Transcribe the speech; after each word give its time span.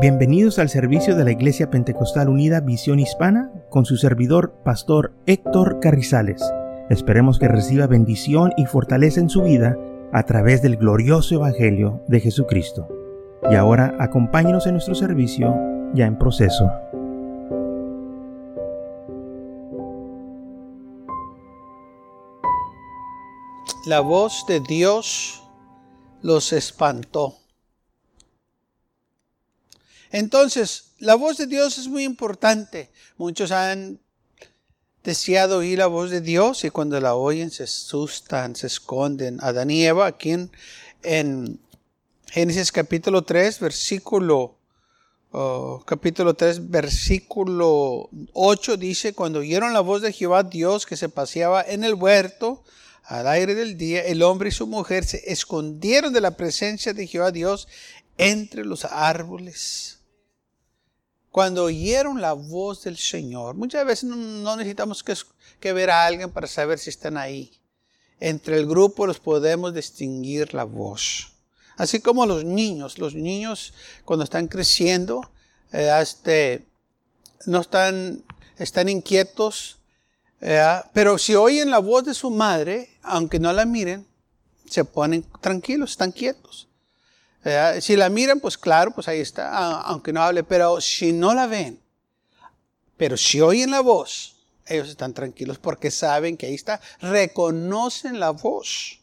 Bienvenidos 0.00 0.60
al 0.60 0.68
servicio 0.68 1.16
de 1.16 1.24
la 1.24 1.32
Iglesia 1.32 1.70
Pentecostal 1.70 2.28
Unida 2.28 2.60
Visión 2.60 3.00
Hispana 3.00 3.50
con 3.68 3.84
su 3.84 3.96
servidor, 3.96 4.54
Pastor 4.64 5.12
Héctor 5.26 5.80
Carrizales. 5.80 6.40
Esperemos 6.88 7.40
que 7.40 7.48
reciba 7.48 7.88
bendición 7.88 8.52
y 8.56 8.66
fortaleza 8.66 9.18
en 9.18 9.28
su 9.28 9.42
vida 9.42 9.76
a 10.12 10.22
través 10.22 10.62
del 10.62 10.76
glorioso 10.76 11.34
Evangelio 11.34 12.00
de 12.06 12.20
Jesucristo. 12.20 12.86
Y 13.50 13.56
ahora 13.56 13.96
acompáñenos 13.98 14.68
en 14.68 14.74
nuestro 14.74 14.94
servicio 14.94 15.52
ya 15.94 16.06
en 16.06 16.16
proceso. 16.16 16.70
La 23.84 23.98
voz 23.98 24.44
de 24.46 24.60
Dios 24.60 25.42
los 26.22 26.52
espantó. 26.52 27.47
Entonces, 30.10 30.92
la 30.98 31.14
voz 31.14 31.36
de 31.36 31.46
Dios 31.46 31.78
es 31.78 31.88
muy 31.88 32.04
importante. 32.04 32.90
Muchos 33.16 33.50
han 33.50 34.00
deseado 35.04 35.58
oír 35.58 35.78
la 35.78 35.86
voz 35.86 36.10
de 36.10 36.20
Dios 36.20 36.64
y 36.64 36.70
cuando 36.70 37.00
la 37.00 37.14
oyen 37.14 37.50
se 37.50 37.64
asustan, 37.64 38.56
se 38.56 38.66
esconden. 38.66 39.38
Adán 39.42 39.70
y 39.70 39.84
Eva, 39.84 40.06
aquí 40.06 40.34
en, 41.02 41.60
Génesis 42.26 42.72
capítulo 42.72 43.22
3, 43.22 43.58
versículo, 43.60 44.56
oh, 45.32 45.82
capítulo 45.86 46.34
3, 46.34 46.70
versículo 46.70 48.10
8 48.34 48.76
dice, 48.76 49.14
cuando 49.14 49.38
oyeron 49.38 49.72
la 49.72 49.80
voz 49.80 50.02
de 50.02 50.12
Jehová 50.12 50.42
Dios 50.42 50.84
que 50.84 50.96
se 50.96 51.08
paseaba 51.08 51.62
en 51.62 51.84
el 51.84 51.94
huerto, 51.94 52.62
al 53.04 53.26
aire 53.28 53.54
del 53.54 53.78
día, 53.78 54.04
el 54.04 54.22
hombre 54.22 54.50
y 54.50 54.52
su 54.52 54.66
mujer 54.66 55.06
se 55.06 55.32
escondieron 55.32 56.12
de 56.12 56.20
la 56.20 56.32
presencia 56.32 56.92
de 56.92 57.06
Jehová 57.06 57.30
Dios 57.30 57.66
entre 58.18 58.66
los 58.66 58.84
árboles 58.84 59.97
cuando 61.30 61.64
oyeron 61.64 62.20
la 62.20 62.32
voz 62.32 62.82
del 62.84 62.96
Señor, 62.96 63.54
muchas 63.54 63.84
veces 63.86 64.04
no, 64.04 64.56
necesitamos 64.56 65.04
que, 65.04 65.72
ver 65.72 65.90
a 65.90 66.06
alguien 66.06 66.30
para 66.30 66.46
saber 66.46 66.78
si 66.78 66.90
están 66.90 67.16
ahí. 67.16 67.52
Entre 68.20 68.56
el 68.56 68.66
grupo 68.66 69.06
los 69.06 69.20
podemos 69.20 69.74
distinguir 69.74 70.54
la 70.54 70.64
voz. 70.64 71.32
Así 71.76 72.00
como 72.00 72.26
los 72.26 72.44
niños, 72.44 72.98
los 72.98 73.14
niños 73.14 73.72
cuando 74.04 74.24
están 74.24 74.48
creciendo, 74.48 75.30
eh, 75.72 75.96
este, 76.00 76.66
no 77.46 77.60
están, 77.60 78.24
están 78.58 78.88
inquietos, 78.88 79.78
eh, 80.40 80.80
pero 80.92 81.18
si 81.18 81.34
oyen 81.34 81.70
la 81.70 81.78
voz 81.78 82.04
de 82.04 82.14
su 82.14 82.30
madre, 82.30 82.90
aunque 83.02 83.38
no 83.38 83.52
la 83.52 83.64
miren, 83.64 84.06
se 84.68 84.84
ponen 84.84 85.24
tranquilos, 85.40 85.92
están 85.92 86.12
quietos. 86.12 86.67
Si 87.80 87.96
la 87.96 88.08
miran, 88.08 88.40
pues 88.40 88.56
claro, 88.58 88.92
pues 88.92 89.08
ahí 89.08 89.20
está, 89.20 89.80
aunque 89.82 90.12
no 90.12 90.22
hable, 90.22 90.44
pero 90.44 90.80
si 90.80 91.12
no 91.12 91.34
la 91.34 91.46
ven, 91.46 91.80
pero 92.96 93.16
si 93.16 93.40
oyen 93.40 93.70
la 93.70 93.80
voz, 93.80 94.36
ellos 94.66 94.88
están 94.88 95.14
tranquilos 95.14 95.58
porque 95.58 95.90
saben 95.90 96.36
que 96.36 96.46
ahí 96.46 96.54
está, 96.54 96.80
reconocen 97.00 98.20
la 98.20 98.30
voz. 98.30 99.00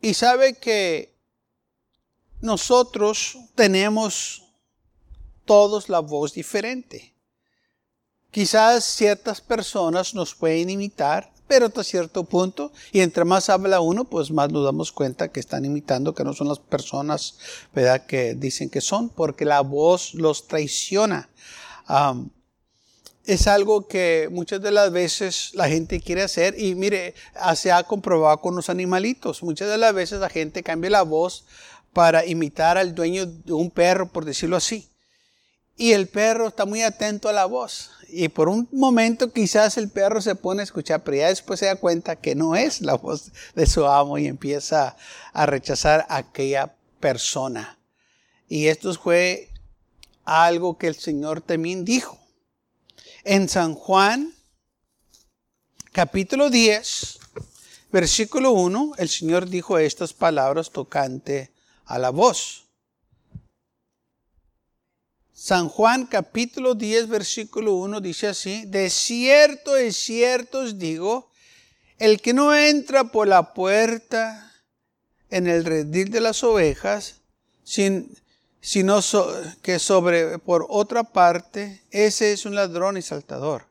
Y 0.00 0.14
sabe 0.14 0.58
que 0.58 1.14
nosotros 2.40 3.36
tenemos 3.54 4.42
todos 5.44 5.88
la 5.88 6.00
voz 6.00 6.32
diferente. 6.32 7.14
Quizás 8.30 8.84
ciertas 8.84 9.40
personas 9.40 10.14
nos 10.14 10.34
pueden 10.34 10.70
imitar, 10.70 11.32
pero 11.50 11.66
hasta 11.66 11.82
cierto 11.82 12.22
punto, 12.22 12.70
y 12.92 13.00
entre 13.00 13.24
más 13.24 13.50
habla 13.50 13.80
uno, 13.80 14.04
pues 14.04 14.30
más 14.30 14.52
nos 14.52 14.64
damos 14.64 14.92
cuenta 14.92 15.32
que 15.32 15.40
están 15.40 15.64
imitando, 15.64 16.14
que 16.14 16.22
no 16.22 16.32
son 16.32 16.46
las 16.46 16.60
personas 16.60 17.38
¿verdad? 17.74 18.06
que 18.06 18.36
dicen 18.36 18.70
que 18.70 18.80
son, 18.80 19.08
porque 19.08 19.44
la 19.44 19.60
voz 19.60 20.14
los 20.14 20.46
traiciona. 20.46 21.28
es 23.24 23.48
algo 23.48 23.88
que 23.88 24.28
muchas 24.30 24.62
de 24.62 24.70
las 24.70 24.92
veces 24.92 25.50
la 25.54 25.68
gente 25.68 26.00
quiere 26.00 26.22
hacer 26.22 26.54
y 26.56 26.76
mire, 26.76 27.14
se 27.56 27.72
ha 27.72 27.82
comprobado 27.82 28.40
con 28.40 28.54
los 28.54 28.70
animalitos. 28.70 29.42
Muchas 29.42 29.68
de 29.68 29.78
las 29.78 29.92
veces 29.92 30.20
la 30.20 30.28
gente 30.28 30.62
cambia 30.62 30.90
la 30.90 31.02
voz 31.02 31.46
para 31.92 32.24
imitar 32.24 32.78
al 32.78 32.94
dueño 32.94 33.26
de 33.26 33.52
un 33.54 33.72
perro, 33.72 34.08
por 34.12 34.24
decirlo 34.24 34.56
así. 34.56 34.89
Y 35.80 35.94
el 35.94 36.08
perro 36.08 36.48
está 36.48 36.66
muy 36.66 36.82
atento 36.82 37.30
a 37.30 37.32
la 37.32 37.46
voz 37.46 37.92
y 38.10 38.28
por 38.28 38.50
un 38.50 38.68
momento 38.70 39.32
quizás 39.32 39.78
el 39.78 39.88
perro 39.88 40.20
se 40.20 40.34
pone 40.34 40.60
a 40.60 40.64
escuchar, 40.64 41.02
pero 41.02 41.16
ya 41.16 41.28
después 41.28 41.58
se 41.58 41.64
da 41.64 41.76
cuenta 41.76 42.16
que 42.16 42.34
no 42.34 42.54
es 42.54 42.82
la 42.82 42.96
voz 42.96 43.32
de 43.54 43.64
su 43.64 43.86
amo 43.86 44.18
y 44.18 44.26
empieza 44.26 44.94
a 45.32 45.46
rechazar 45.46 46.04
a 46.10 46.18
aquella 46.18 46.74
persona. 47.00 47.78
Y 48.46 48.66
esto 48.66 48.92
fue 48.92 49.48
algo 50.26 50.76
que 50.76 50.86
el 50.86 50.96
Señor 50.96 51.40
también 51.40 51.86
dijo. 51.86 52.18
En 53.24 53.48
San 53.48 53.74
Juan, 53.74 54.34
capítulo 55.92 56.50
10, 56.50 57.18
versículo 57.90 58.50
1, 58.50 58.96
el 58.98 59.08
Señor 59.08 59.48
dijo 59.48 59.78
estas 59.78 60.12
palabras 60.12 60.72
tocante 60.72 61.54
a 61.86 61.98
la 61.98 62.10
voz. 62.10 62.69
San 65.42 65.70
Juan 65.70 66.04
capítulo 66.04 66.74
10 66.74 67.08
versículo 67.08 67.72
1 67.76 68.02
dice 68.02 68.26
así, 68.26 68.66
de 68.66 68.90
cierto, 68.90 69.74
es 69.74 69.96
cierto 69.96 70.58
os 70.58 70.78
digo, 70.78 71.30
el 71.98 72.20
que 72.20 72.34
no 72.34 72.54
entra 72.54 73.04
por 73.04 73.26
la 73.26 73.54
puerta 73.54 74.52
en 75.30 75.46
el 75.46 75.64
redil 75.64 76.10
de 76.10 76.20
las 76.20 76.44
ovejas, 76.44 77.22
sin, 77.64 78.14
sino 78.60 79.00
que 79.62 79.78
sobre 79.78 80.38
por 80.40 80.66
otra 80.68 81.04
parte, 81.04 81.80
ese 81.90 82.34
es 82.34 82.44
un 82.44 82.54
ladrón 82.54 82.98
y 82.98 83.02
saltador. 83.02 83.64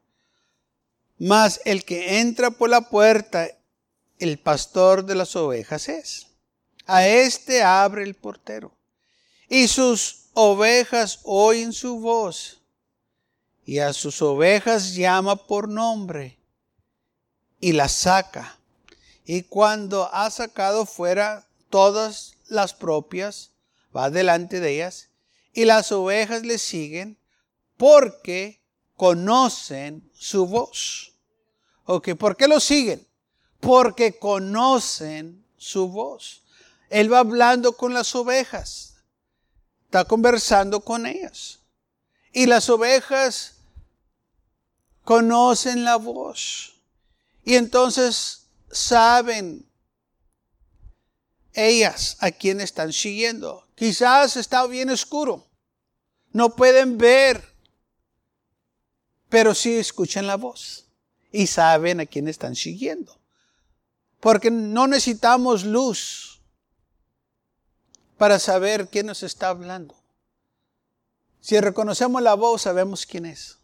Mas 1.19 1.61
el 1.65 1.85
que 1.85 2.19
entra 2.19 2.49
por 2.49 2.71
la 2.71 2.89
puerta, 2.89 3.47
el 4.17 4.39
pastor 4.39 5.05
de 5.05 5.13
las 5.13 5.35
ovejas 5.35 5.87
es. 5.87 6.25
A 6.87 7.05
este 7.05 7.61
abre 7.61 8.01
el 8.01 8.15
portero. 8.15 8.75
Y 9.47 9.67
sus 9.67 10.28
ovejas 10.41 11.19
oyen 11.23 11.73
su 11.73 11.99
voz 11.99 12.61
y 13.65 13.79
a 13.79 13.91
sus 13.91 14.21
ovejas 14.21 14.95
llama 14.95 15.35
por 15.35 15.67
nombre 15.67 16.39
y 17.59 17.73
las 17.73 17.91
saca. 17.91 18.57
Y 19.25 19.43
cuando 19.43 20.09
ha 20.13 20.31
sacado 20.31 20.85
fuera 20.85 21.45
todas 21.69 22.37
las 22.47 22.73
propias, 22.73 23.51
va 23.95 24.09
delante 24.09 24.61
de 24.61 24.75
ellas 24.75 25.09
y 25.51 25.65
las 25.65 25.91
ovejas 25.91 26.43
le 26.43 26.57
siguen 26.57 27.19
porque 27.75 28.61
conocen 28.95 30.09
su 30.13 30.45
voz. 30.45 31.15
Ok, 31.83 32.15
¿por 32.15 32.37
qué 32.37 32.47
lo 32.47 32.61
siguen? 32.61 33.05
Porque 33.59 34.17
conocen 34.17 35.45
su 35.57 35.89
voz. 35.89 36.43
Él 36.89 37.11
va 37.11 37.19
hablando 37.19 37.73
con 37.73 37.93
las 37.93 38.15
ovejas 38.15 38.88
está 39.89 40.05
conversando 40.05 40.81
con 40.81 41.07
ellas. 41.07 41.61
Y 42.31 42.45
las 42.45 42.69
ovejas 42.69 43.55
conocen 45.03 45.83
la 45.83 45.95
voz. 45.95 46.75
Y 47.43 47.55
entonces 47.55 48.45
saben 48.69 49.67
ellas 51.53 52.17
a 52.19 52.29
quién 52.29 52.61
están 52.61 52.93
siguiendo. 52.93 53.67
Quizás 53.73 54.37
está 54.37 54.67
bien 54.67 54.91
oscuro. 54.91 55.47
No 56.33 56.55
pueden 56.55 56.99
ver. 56.99 57.55
Pero 59.27 59.55
sí 59.55 59.75
escuchan 59.75 60.27
la 60.27 60.35
voz. 60.35 60.85
Y 61.31 61.47
saben 61.47 61.99
a 61.99 62.05
quién 62.05 62.27
están 62.27 62.55
siguiendo. 62.55 63.19
Porque 64.19 64.51
no 64.51 64.85
necesitamos 64.85 65.63
luz 65.63 66.28
para 68.19 68.37
saber 68.37 68.89
quién 68.89 69.05
nos 69.07 69.23
está 69.23 69.47
hablando. 69.47 69.95
Si 71.39 71.59
reconocemos 71.59 72.21
la 72.21 72.33
voz, 72.33 72.63
sabemos 72.63 73.05
quién 73.05 73.25
es. 73.25 73.57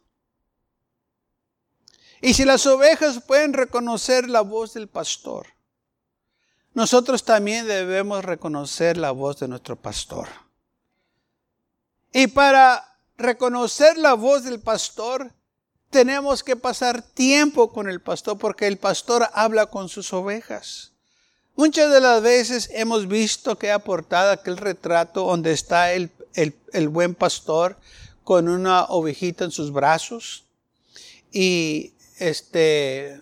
Y 2.21 2.33
si 2.33 2.45
las 2.45 2.65
ovejas 2.65 3.21
pueden 3.21 3.51
reconocer 3.51 4.29
la 4.29 4.41
voz 4.41 4.73
del 4.73 4.87
pastor, 4.87 5.47
nosotros 6.73 7.25
también 7.25 7.67
debemos 7.67 8.23
reconocer 8.23 8.95
la 8.95 9.11
voz 9.11 9.39
de 9.39 9.49
nuestro 9.49 9.75
pastor. 9.75 10.29
Y 12.13 12.27
para 12.27 12.97
reconocer 13.17 13.97
la 13.97 14.13
voz 14.13 14.45
del 14.45 14.61
pastor, 14.61 15.33
tenemos 15.89 16.43
que 16.43 16.55
pasar 16.55 17.01
tiempo 17.01 17.73
con 17.73 17.89
el 17.89 18.01
pastor 18.01 18.37
porque 18.37 18.67
el 18.67 18.77
pastor 18.77 19.29
habla 19.33 19.65
con 19.65 19.89
sus 19.89 20.13
ovejas. 20.13 20.94
Muchas 21.57 21.89
de 21.89 22.01
las 22.01 22.21
veces 22.21 22.69
hemos 22.73 23.07
visto 23.07 23.57
que 23.57 23.71
ha 23.71 23.75
aportado 23.75 24.31
aquel 24.31 24.57
retrato 24.57 25.25
donde 25.25 25.53
está 25.53 25.93
el, 25.93 26.11
buen 26.89 27.15
pastor 27.15 27.77
con 28.25 28.49
una 28.49 28.83
ovejita 28.83 29.45
en 29.45 29.51
sus 29.51 29.71
brazos 29.71 30.43
y 31.31 31.93
este 32.19 33.21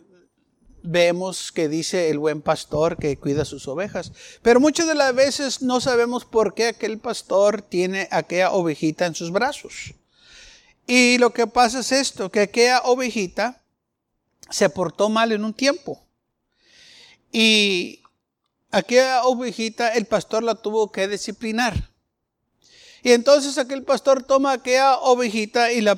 vemos 0.81 1.51
que 1.51 1.69
dice 1.69 2.09
el 2.09 2.17
buen 2.17 2.41
pastor 2.41 2.97
que 2.97 3.17
cuida 3.17 3.45
sus 3.45 3.67
ovejas. 3.67 4.11
Pero 4.41 4.59
muchas 4.59 4.87
de 4.87 4.95
las 4.95 5.13
veces 5.13 5.61
no 5.61 5.79
sabemos 5.79 6.25
por 6.25 6.55
qué 6.55 6.69
aquel 6.69 6.97
pastor 6.97 7.61
tiene 7.61 8.07
aquella 8.09 8.51
ovejita 8.51 9.05
en 9.05 9.13
sus 9.13 9.31
brazos. 9.31 9.93
Y 10.87 11.19
lo 11.19 11.31
que 11.33 11.45
pasa 11.45 11.81
es 11.81 11.91
esto, 11.91 12.31
que 12.31 12.41
aquella 12.41 12.81
ovejita 12.81 13.61
se 14.49 14.69
portó 14.69 15.09
mal 15.09 15.31
en 15.31 15.45
un 15.45 15.53
tiempo. 15.53 16.03
Y 17.31 18.02
aquella 18.73 19.23
ovejita 19.23 19.89
el 19.89 20.05
pastor 20.05 20.43
la 20.43 20.55
tuvo 20.55 20.91
que 20.91 21.07
disciplinar. 21.07 21.91
Y 23.03 23.11
entonces 23.11 23.57
aquel 23.57 23.83
pastor 23.83 24.23
toma 24.23 24.53
aquella 24.53 24.97
ovejita 24.97 25.73
y 25.73 25.81
la, 25.81 25.97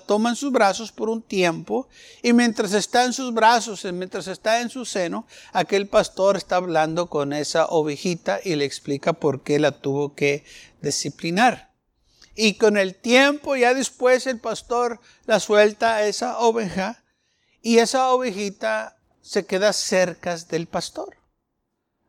toma 0.00 0.30
en 0.30 0.36
sus 0.36 0.50
brazos 0.50 0.90
por 0.90 1.08
un 1.08 1.22
tiempo. 1.22 1.88
Y 2.20 2.32
mientras 2.32 2.74
está 2.74 3.04
en 3.04 3.12
sus 3.12 3.32
brazos, 3.32 3.84
mientras 3.92 4.26
está 4.26 4.60
en 4.60 4.68
su 4.68 4.84
seno, 4.84 5.26
aquel 5.52 5.86
pastor 5.86 6.36
está 6.36 6.56
hablando 6.56 7.08
con 7.08 7.32
esa 7.32 7.66
ovejita 7.66 8.40
y 8.44 8.56
le 8.56 8.64
explica 8.64 9.12
por 9.12 9.42
qué 9.42 9.60
la 9.60 9.70
tuvo 9.70 10.14
que 10.14 10.44
disciplinar. 10.82 11.72
Y 12.34 12.54
con 12.54 12.76
el 12.76 12.96
tiempo, 12.96 13.56
ya 13.56 13.72
después 13.72 14.26
el 14.26 14.40
pastor 14.40 15.00
la 15.26 15.38
suelta 15.38 15.94
a 15.94 16.06
esa 16.06 16.38
oveja 16.40 17.04
y 17.62 17.78
esa 17.78 18.10
ovejita 18.10 18.98
se 19.20 19.46
queda 19.46 19.72
cerca 19.72 20.36
del 20.36 20.66
pastor. 20.66 21.21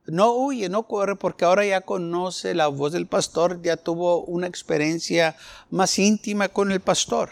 No 0.06 0.34
huye, 0.34 0.68
no 0.68 0.84
corre, 0.84 1.16
porque 1.16 1.46
ahora 1.46 1.66
ya 1.66 1.82
conoce 1.82 2.54
la 2.54 2.68
voz 2.68 2.92
del 2.92 3.08
pastor, 3.08 3.62
ya 3.62 3.78
tuvo 3.78 4.24
una 4.26 4.48
experiencia 4.48 5.38
más 5.70 5.98
íntima 5.98 6.50
con 6.50 6.72
el 6.72 6.82
pastor. 6.82 7.32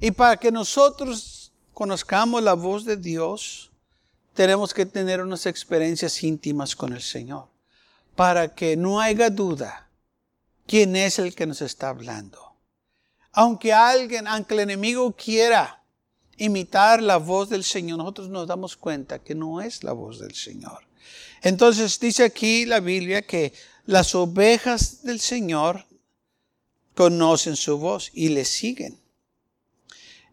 Y 0.00 0.12
para 0.12 0.38
que 0.38 0.50
nosotros 0.50 1.52
conozcamos 1.74 2.42
la 2.42 2.54
voz 2.54 2.86
de 2.86 2.96
Dios, 2.96 3.70
tenemos 4.32 4.72
que 4.72 4.86
tener 4.86 5.20
unas 5.20 5.44
experiencias 5.44 6.22
íntimas 6.22 6.74
con 6.74 6.94
el 6.94 7.02
Señor, 7.02 7.48
para 8.14 8.54
que 8.54 8.76
no 8.76 9.00
haya 9.00 9.28
duda 9.28 9.90
quién 10.66 10.96
es 10.96 11.18
el 11.18 11.34
que 11.34 11.46
nos 11.46 11.60
está 11.60 11.90
hablando. 11.90 12.54
Aunque 13.32 13.74
alguien, 13.74 14.26
aunque 14.26 14.54
el 14.54 14.60
enemigo 14.60 15.12
quiera 15.12 15.82
imitar 16.38 17.02
la 17.02 17.18
voz 17.18 17.50
del 17.50 17.64
Señor, 17.64 17.98
nosotros 17.98 18.30
nos 18.30 18.46
damos 18.46 18.74
cuenta 18.76 19.18
que 19.18 19.34
no 19.34 19.60
es 19.60 19.84
la 19.84 19.92
voz 19.92 20.18
del 20.18 20.34
Señor. 20.34 20.85
Entonces 21.42 21.98
dice 22.00 22.24
aquí 22.24 22.64
la 22.64 22.80
Biblia 22.80 23.22
que 23.22 23.52
las 23.84 24.14
ovejas 24.14 25.02
del 25.02 25.20
Señor 25.20 25.86
conocen 26.94 27.56
su 27.56 27.78
voz 27.78 28.10
y 28.14 28.30
le 28.30 28.44
siguen. 28.44 28.98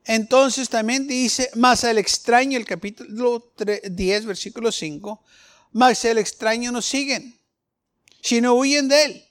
Entonces 0.06 0.70
también 0.70 1.08
dice, 1.08 1.50
más 1.56 1.84
el 1.84 1.98
extraño, 1.98 2.58
el 2.58 2.66
capítulo 2.66 3.54
10, 3.90 4.26
versículo 4.26 4.72
5, 4.72 5.24
más 5.72 6.04
el 6.06 6.18
extraño 6.18 6.72
no 6.72 6.82
siguen, 6.82 7.40
sino 8.22 8.54
huyen 8.54 8.88
de 8.88 9.04
él, 9.06 9.26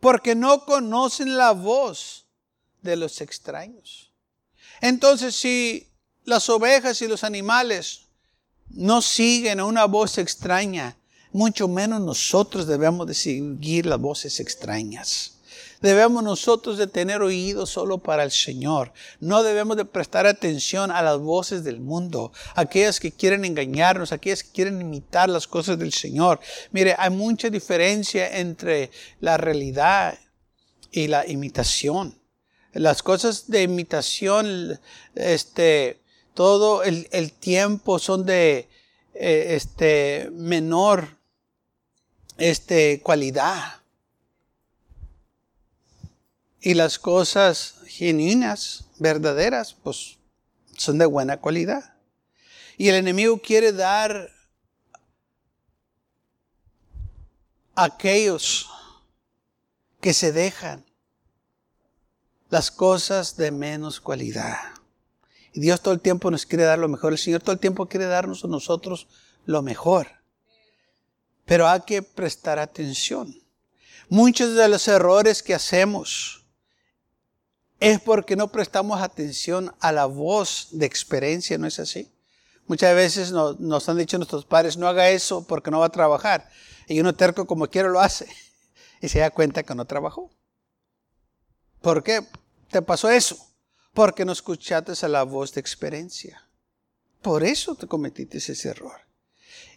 porque 0.00 0.34
no 0.34 0.64
conocen 0.64 1.36
la 1.36 1.52
voz 1.52 2.26
de 2.80 2.96
los 2.96 3.20
extraños. 3.20 4.12
Entonces, 4.80 5.36
si 5.36 5.88
las 6.24 6.48
ovejas 6.48 7.02
y 7.02 7.08
los 7.08 7.22
animales 7.24 8.06
no 8.74 9.02
siguen 9.02 9.60
a 9.60 9.64
una 9.64 9.84
voz 9.84 10.18
extraña, 10.18 10.96
mucho 11.32 11.68
menos 11.68 12.00
nosotros 12.00 12.66
debemos 12.66 13.06
de 13.06 13.14
seguir 13.14 13.86
las 13.86 13.98
voces 13.98 14.40
extrañas. 14.40 15.38
Debemos 15.80 16.22
nosotros 16.22 16.78
de 16.78 16.86
tener 16.86 17.22
oídos 17.22 17.70
solo 17.70 17.98
para 17.98 18.22
el 18.22 18.30
Señor. 18.30 18.92
No 19.18 19.42
debemos 19.42 19.76
de 19.76 19.84
prestar 19.84 20.26
atención 20.26 20.92
a 20.92 21.02
las 21.02 21.18
voces 21.18 21.64
del 21.64 21.80
mundo, 21.80 22.32
aquellas 22.54 23.00
que 23.00 23.10
quieren 23.10 23.44
engañarnos, 23.44 24.12
aquellas 24.12 24.44
que 24.44 24.52
quieren 24.52 24.80
imitar 24.80 25.28
las 25.28 25.48
cosas 25.48 25.78
del 25.78 25.92
Señor. 25.92 26.38
Mire, 26.70 26.94
hay 26.96 27.10
mucha 27.10 27.50
diferencia 27.50 28.38
entre 28.38 28.92
la 29.20 29.36
realidad 29.36 30.16
y 30.92 31.08
la 31.08 31.26
imitación. 31.26 32.16
Las 32.74 33.02
cosas 33.02 33.50
de 33.50 33.64
imitación, 33.64 34.78
este, 35.16 36.01
todo 36.34 36.82
el, 36.82 37.32
tiempo 37.32 37.98
son 37.98 38.24
de 38.24 38.68
eh, 39.14 39.46
este, 39.50 40.30
menor 40.32 41.18
este, 42.38 43.00
cualidad. 43.02 43.80
Y 46.60 46.74
las 46.74 46.98
cosas 46.98 47.76
genuinas, 47.86 48.84
verdaderas, 48.98 49.74
pues 49.74 50.18
son 50.76 50.98
de 50.98 51.06
buena 51.06 51.38
cualidad. 51.38 51.94
Y 52.76 52.88
el 52.88 52.94
enemigo 52.94 53.40
quiere 53.40 53.72
dar 53.72 54.30
a 57.74 57.84
aquellos 57.84 58.68
que 60.00 60.12
se 60.12 60.32
dejan 60.32 60.84
las 62.50 62.70
cosas 62.70 63.36
de 63.36 63.50
menos 63.50 64.00
cualidad. 64.00 64.58
Y 65.52 65.60
Dios 65.60 65.80
todo 65.80 65.94
el 65.94 66.00
tiempo 66.00 66.30
nos 66.30 66.46
quiere 66.46 66.64
dar 66.64 66.78
lo 66.78 66.88
mejor. 66.88 67.12
El 67.12 67.18
Señor 67.18 67.42
todo 67.42 67.52
el 67.52 67.58
tiempo 67.58 67.86
quiere 67.86 68.06
darnos 68.06 68.44
a 68.44 68.48
nosotros 68.48 69.06
lo 69.44 69.62
mejor. 69.62 70.08
Pero 71.44 71.68
hay 71.68 71.80
que 71.82 72.02
prestar 72.02 72.58
atención. 72.58 73.36
Muchos 74.08 74.54
de 74.54 74.68
los 74.68 74.88
errores 74.88 75.42
que 75.42 75.54
hacemos 75.54 76.44
es 77.80 78.00
porque 78.00 78.36
no 78.36 78.52
prestamos 78.52 79.02
atención 79.02 79.74
a 79.80 79.92
la 79.92 80.06
voz 80.06 80.68
de 80.70 80.86
experiencia, 80.86 81.58
¿no 81.58 81.66
es 81.66 81.78
así? 81.78 82.10
Muchas 82.66 82.94
veces 82.94 83.32
nos, 83.32 83.58
nos 83.58 83.88
han 83.88 83.98
dicho 83.98 84.16
nuestros 84.18 84.44
padres, 84.44 84.76
no 84.76 84.86
haga 84.86 85.10
eso 85.10 85.46
porque 85.46 85.70
no 85.70 85.80
va 85.80 85.86
a 85.86 85.90
trabajar. 85.90 86.48
Y 86.86 87.00
uno 87.00 87.14
terco 87.14 87.46
como 87.46 87.68
quiera 87.68 87.88
lo 87.88 88.00
hace. 88.00 88.26
Y 89.00 89.08
se 89.08 89.18
da 89.18 89.30
cuenta 89.30 89.64
que 89.64 89.74
no 89.74 89.84
trabajó. 89.84 90.30
¿Por 91.80 92.04
qué 92.04 92.24
te 92.70 92.82
pasó 92.82 93.10
eso? 93.10 93.51
Porque 93.94 94.24
no 94.24 94.32
escuchaste 94.32 94.92
a 95.04 95.08
la 95.08 95.22
voz 95.22 95.52
de 95.54 95.60
experiencia. 95.60 96.48
Por 97.20 97.44
eso 97.44 97.74
te 97.74 97.86
cometiste 97.86 98.38
ese 98.38 98.68
error. 98.68 98.92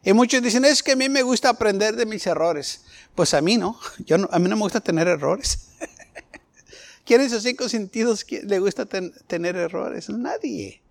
Y 0.03 0.13
muchos 0.13 0.41
dicen, 0.41 0.65
es 0.65 0.83
que 0.83 0.93
a 0.93 0.95
mí 0.95 1.09
me 1.09 1.23
gusta 1.23 1.49
aprender 1.49 1.95
de 1.95 2.05
mis 2.05 2.25
errores. 2.27 2.81
Pues 3.15 3.33
a 3.33 3.41
mí 3.41 3.57
no, 3.57 3.79
Yo 3.99 4.17
a 4.31 4.39
mí 4.39 4.49
no 4.49 4.55
me 4.55 4.61
gusta 4.61 4.79
tener 4.79 5.07
errores. 5.07 5.69
¿Quién 7.05 7.21
esos 7.21 7.43
cinco 7.43 7.69
sentidos 7.69 8.25
le 8.29 8.59
gusta 8.59 8.85
tener 8.85 9.55
errores? 9.55 10.09
Nadie. 10.09 10.81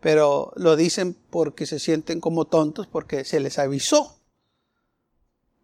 Pero 0.00 0.52
lo 0.56 0.76
dicen 0.76 1.16
porque 1.30 1.66
se 1.66 1.78
sienten 1.78 2.20
como 2.20 2.46
tontos, 2.46 2.86
porque 2.86 3.24
se 3.24 3.40
les 3.40 3.58
avisó 3.58 4.21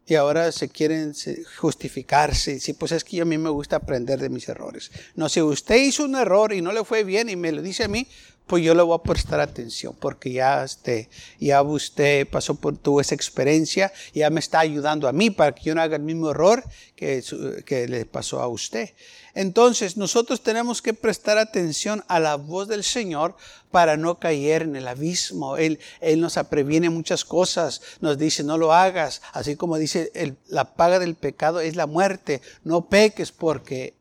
y 0.09 0.15
ahora 0.15 0.51
se 0.53 0.71
quieren 0.71 1.13
justificarse. 1.59 2.59
Sí, 2.61 2.73
pues 2.73 2.93
es 2.93 3.05
que 3.05 3.21
a 3.21 3.27
mí 3.27 3.37
me 3.37 3.51
gusta 3.51 3.77
aprender 3.77 4.19
de 4.19 4.31
mis 4.31 4.49
errores. 4.49 4.91
No, 5.15 5.29
si 5.29 5.43
usted 5.43 5.77
hizo 5.77 6.05
un 6.05 6.17
error 6.17 6.55
y 6.55 6.63
no 6.63 6.73
le 6.73 6.83
fue 6.85 7.05
bien 7.05 7.29
y 7.29 7.37
me 7.37 7.53
lo 7.53 7.61
dice 7.61 7.85
a 7.85 7.89
mí, 7.89 8.09
pues 8.49 8.65
yo 8.65 8.75
le 8.75 8.83
voy 8.83 8.99
a 8.99 9.03
prestar 9.03 9.39
atención 9.39 9.95
porque 10.01 10.33
ya, 10.33 10.65
este, 10.65 11.09
ya 11.39 11.63
usted 11.63 12.27
pasó 12.27 12.55
por 12.55 12.77
tuvo 12.77 13.01
esa 13.01 13.15
experiencia 13.15 13.93
ya 14.13 14.31
me 14.31 14.41
está 14.41 14.61
ayudando 14.61 15.07
a 15.07 15.13
mí 15.13 15.31
para 15.31 15.55
que 15.55 15.65
yo 15.65 15.75
no 15.75 15.83
haga 15.83 15.97
el 15.97 16.03
mismo 16.03 16.31
error 16.31 16.65
que, 16.97 17.23
que 17.65 17.87
le 17.87 18.05
pasó 18.07 18.41
a 18.41 18.49
usted. 18.49 18.91
Entonces 19.35 19.97
nosotros 19.97 20.43
tenemos 20.43 20.83
que 20.83 20.95
prestar 20.95 21.39
atención 21.39 22.03
a 22.09 22.19
la 22.19 22.37
voz 22.37 22.67
del 22.67 22.83
Señor 22.83 23.37
para 23.71 23.97
no 23.97 24.19
caer 24.19 24.63
en 24.63 24.75
el 24.75 24.89
abismo. 24.89 25.57
Él, 25.57 25.79
él 26.01 26.21
nos 26.21 26.35
previene 26.51 26.91
muchas 26.91 27.25
cosas, 27.25 27.83
nos 28.01 28.19
dice 28.19 28.43
no 28.43 28.59
lo 28.59 28.73
hagas, 28.73 29.23
así 29.33 29.55
como 29.55 29.77
dice 29.77 30.11
la 30.49 30.75
paga 30.75 30.99
del 30.99 31.15
pecado 31.15 31.61
es 31.61 31.77
la 31.77 31.87
muerte, 31.87 32.41
no 32.65 32.89
peques 32.89 33.31
porque 33.31 33.95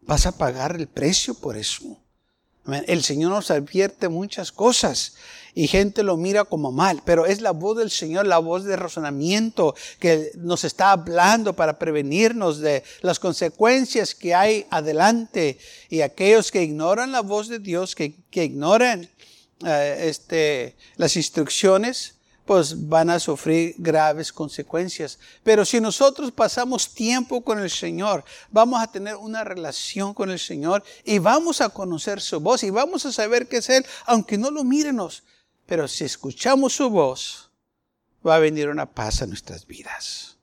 vas 0.00 0.26
a 0.26 0.32
pagar 0.32 0.76
el 0.76 0.88
precio 0.88 1.34
por 1.34 1.56
eso. 1.56 1.98
El 2.86 3.02
Señor 3.02 3.30
nos 3.30 3.50
advierte 3.50 4.08
muchas 4.08 4.50
cosas 4.50 5.14
y 5.54 5.68
gente 5.68 6.02
lo 6.02 6.18
mira 6.18 6.44
como 6.44 6.70
mal, 6.70 7.00
pero 7.06 7.24
es 7.24 7.40
la 7.40 7.52
voz 7.52 7.78
del 7.78 7.90
Señor, 7.90 8.26
la 8.26 8.36
voz 8.36 8.64
de 8.64 8.76
razonamiento 8.76 9.74
que 9.98 10.30
nos 10.36 10.64
está 10.64 10.90
hablando 10.90 11.54
para 11.54 11.78
prevenirnos 11.78 12.58
de 12.58 12.84
las 13.00 13.18
consecuencias 13.18 14.14
que 14.14 14.34
hay 14.34 14.66
adelante. 14.68 15.58
Y 15.88 16.02
aquellos 16.02 16.50
que 16.50 16.62
ignoran 16.62 17.10
la 17.10 17.22
voz 17.22 17.48
de 17.48 17.58
Dios, 17.58 17.94
que, 17.94 18.14
ignoran 18.32 19.08
eh, 19.64 20.04
este, 20.08 20.76
las 20.96 21.16
instrucciones, 21.16 22.15
pues 22.46 22.88
van 22.88 23.10
a 23.10 23.18
sufrir 23.18 23.74
graves 23.76 24.32
consecuencias. 24.32 25.18
Pero 25.42 25.64
si 25.64 25.80
nosotros 25.80 26.30
pasamos 26.30 26.94
tiempo 26.94 27.42
con 27.42 27.58
el 27.58 27.70
Señor, 27.70 28.24
vamos 28.50 28.80
a 28.80 28.90
tener 28.90 29.16
una 29.16 29.42
relación 29.42 30.14
con 30.14 30.30
el 30.30 30.38
Señor 30.38 30.84
y 31.04 31.18
vamos 31.18 31.60
a 31.60 31.68
conocer 31.68 32.20
su 32.20 32.38
voz 32.38 32.62
y 32.62 32.70
vamos 32.70 33.04
a 33.04 33.12
saber 33.12 33.48
qué 33.48 33.58
es 33.58 33.68
Él, 33.68 33.84
aunque 34.06 34.38
no 34.38 34.50
lo 34.50 34.62
mírenos. 34.62 35.24
Pero 35.66 35.88
si 35.88 36.04
escuchamos 36.04 36.74
su 36.74 36.88
voz, 36.88 37.50
va 38.26 38.36
a 38.36 38.40
venir 38.40 38.68
una 38.68 38.86
paz 38.86 39.22
a 39.22 39.26
nuestras 39.26 39.66
vidas. 39.66 40.36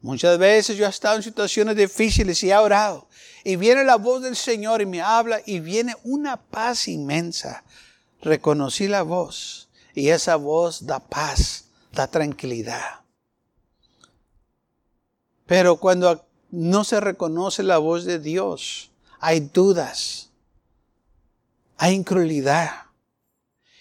Muchas 0.00 0.36
veces 0.36 0.76
yo 0.76 0.84
he 0.84 0.90
estado 0.90 1.16
en 1.16 1.22
situaciones 1.22 1.76
difíciles 1.76 2.42
y 2.42 2.50
he 2.50 2.56
orado. 2.56 3.08
Y 3.44 3.54
viene 3.54 3.84
la 3.84 3.96
voz 3.96 4.20
del 4.22 4.36
Señor 4.36 4.82
y 4.82 4.86
me 4.86 5.00
habla 5.00 5.40
y 5.46 5.60
viene 5.60 5.94
una 6.02 6.36
paz 6.36 6.88
inmensa. 6.88 7.62
Reconocí 8.20 8.88
la 8.88 9.02
voz 9.02 9.68
Y 9.94 10.08
esa 10.08 10.36
voz 10.36 10.86
da 10.86 10.98
paz, 10.98 11.66
da 11.92 12.06
tranquilidad. 12.06 13.00
Pero 15.46 15.76
cuando 15.76 16.26
no 16.50 16.84
se 16.84 17.00
reconoce 17.00 17.62
la 17.62 17.78
voz 17.78 18.04
de 18.04 18.18
Dios, 18.18 18.90
hay 19.20 19.40
dudas, 19.40 20.30
hay 21.76 21.94
incredulidad. 21.94 22.84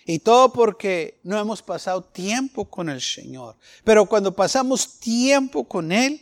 Y 0.05 0.19
todo 0.19 0.51
porque 0.51 1.19
no 1.23 1.39
hemos 1.39 1.61
pasado 1.61 2.03
tiempo 2.03 2.65
con 2.65 2.89
el 2.89 3.01
Señor. 3.01 3.55
Pero 3.83 4.05
cuando 4.05 4.35
pasamos 4.35 4.99
tiempo 4.99 5.63
con 5.63 5.91
Él, 5.91 6.21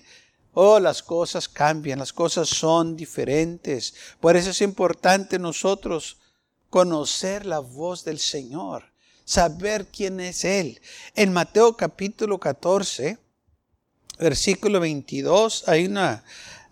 oh, 0.54 0.80
las 0.80 1.02
cosas 1.02 1.50
cambian, 1.50 2.00
las 2.00 2.14
cosas 2.14 2.48
son 2.50 2.96
diferentes. 2.96 3.96
Por 4.20 4.36
eso 4.36 4.52
es 4.52 4.62
importante 4.62 5.40
nosotros 5.40 6.18
conocer 6.70 7.46
la 7.46 7.60
voz 7.60 8.04
del 8.04 8.20
Señor, 8.20 8.91
saber 9.32 9.88
quién 9.88 10.20
es 10.20 10.44
Él. 10.44 10.82
En 11.16 11.32
Mateo 11.32 11.78
capítulo 11.78 12.38
14, 12.38 13.18
versículo 14.20 14.82
22, 14.82 15.70
hay 15.70 15.86
un 15.86 15.98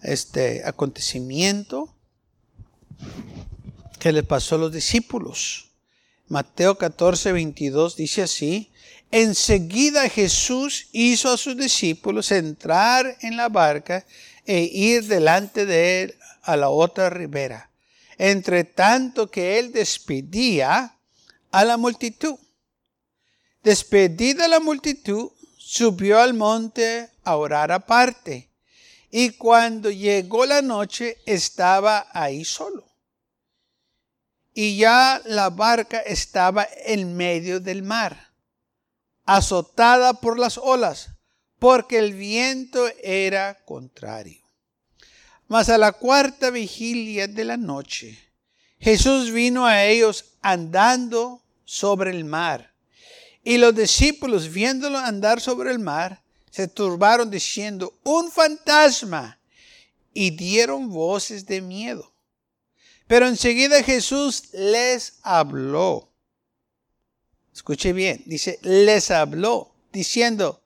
este, 0.04 0.62
acontecimiento 0.66 1.96
que 3.98 4.12
le 4.12 4.24
pasó 4.24 4.56
a 4.56 4.58
los 4.58 4.74
discípulos. 4.74 5.72
Mateo 6.28 6.78
14, 6.78 7.32
22 7.32 7.96
dice 7.96 8.24
así, 8.24 8.70
enseguida 9.10 10.10
Jesús 10.10 10.90
hizo 10.92 11.32
a 11.32 11.38
sus 11.38 11.56
discípulos 11.56 12.30
entrar 12.34 13.18
en 13.22 13.38
la 13.38 13.48
barca 13.48 14.06
e 14.46 14.64
ir 14.64 15.06
delante 15.06 15.66
de 15.66 16.02
él 16.02 16.16
a 16.44 16.58
la 16.58 16.68
otra 16.68 17.10
ribera, 17.10 17.72
entre 18.18 18.66
tanto 18.66 19.32
que 19.32 19.60
él 19.60 19.72
despedía 19.72 20.98
a 21.52 21.64
la 21.64 21.78
multitud. 21.78 22.36
Despedida 23.64 24.48
la 24.48 24.60
multitud, 24.60 25.32
subió 25.58 26.20
al 26.20 26.34
monte 26.34 27.10
a 27.24 27.36
orar 27.36 27.72
aparte, 27.72 28.50
y 29.12 29.32
cuando 29.32 29.90
llegó 29.90 30.46
la 30.46 30.62
noche 30.62 31.18
estaba 31.26 32.08
ahí 32.14 32.46
solo 32.46 32.90
y 34.62 34.76
ya 34.76 35.22
la 35.24 35.50
barca 35.50 36.00
estaba 36.00 36.68
en 36.86 37.16
medio 37.16 37.62
del 37.62 37.82
mar, 37.82 38.34
azotada 39.24 40.16
por 40.16 40.38
las 40.38 40.58
olas, 40.58 41.12
porque 41.60 41.98
el 41.98 42.14
viento 42.14 42.86
era 43.02 43.64
contrario. 43.64 44.44
Mas 45.48 45.70
a 45.70 45.78
la 45.78 45.94
cuarta 45.94 46.50
vigilia 46.50 47.28
de 47.28 47.46
la 47.46 47.56
noche, 47.56 48.20
Jesús 48.80 49.32
vino 49.32 49.66
a 49.66 49.86
ellos 49.86 50.26
andando 50.42 51.42
sobre 51.64 52.12
el 52.12 52.26
mar. 52.26 52.69
Y 53.50 53.58
los 53.58 53.74
discípulos, 53.74 54.54
viéndolo 54.54 55.00
andar 55.00 55.42
sobre 55.42 55.72
el 55.72 55.80
mar, 55.80 56.22
se 56.52 56.68
turbaron 56.68 57.32
diciendo, 57.32 57.98
un 58.04 58.32
fantasma, 58.32 59.40
y 60.14 60.30
dieron 60.30 60.88
voces 60.88 61.48
de 61.48 61.60
miedo. 61.60 62.14
Pero 63.08 63.28
enseguida 63.28 63.82
Jesús 63.82 64.54
les 64.54 65.18
habló. 65.24 66.12
Escuche 67.52 67.92
bien, 67.92 68.22
dice, 68.28 68.60
les 68.62 69.10
habló, 69.10 69.74
diciendo, 69.92 70.64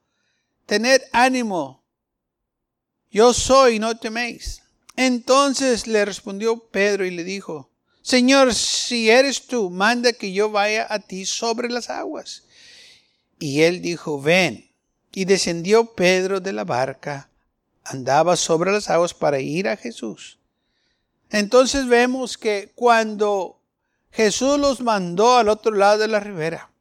tened 0.65 1.03
ánimo, 1.13 1.85
yo 3.09 3.33
soy, 3.33 3.79
no 3.79 3.97
teméis. 3.97 4.61
Entonces 4.97 5.87
le 5.87 6.03
respondió 6.03 6.59
Pedro 6.67 7.05
y 7.05 7.11
le 7.11 7.23
dijo, 7.23 7.71
Señor, 8.01 8.53
si 8.53 9.09
eres 9.09 9.47
tú, 9.47 9.69
manda 9.69 10.11
que 10.11 10.33
yo 10.33 10.51
vaya 10.51 10.85
a 10.89 10.99
ti 10.99 11.25
sobre 11.25 11.69
las 11.69 11.89
aguas. 11.89 12.43
Y 13.39 13.61
él 13.61 13.81
dijo, 13.81 14.21
ven. 14.21 14.69
Y 15.11 15.25
descendió 15.25 15.93
Pedro 15.93 16.39
de 16.39 16.53
la 16.53 16.63
barca, 16.63 17.29
andaba 17.83 18.35
sobre 18.35 18.71
las 18.71 18.89
aguas 18.89 19.13
para 19.13 19.39
ir 19.39 19.67
a 19.67 19.77
Jesús. 19.77 20.39
Entonces 21.29 21.87
vemos 21.87 22.37
que 22.37 22.71
cuando 22.73 23.59
Jesús 24.11 24.59
los 24.59 24.81
mandó 24.81 25.37
al 25.37 25.49
otro 25.49 25.75
lado 25.75 25.99
de 25.99 26.07
la 26.07 26.19
ribera, 26.19 26.71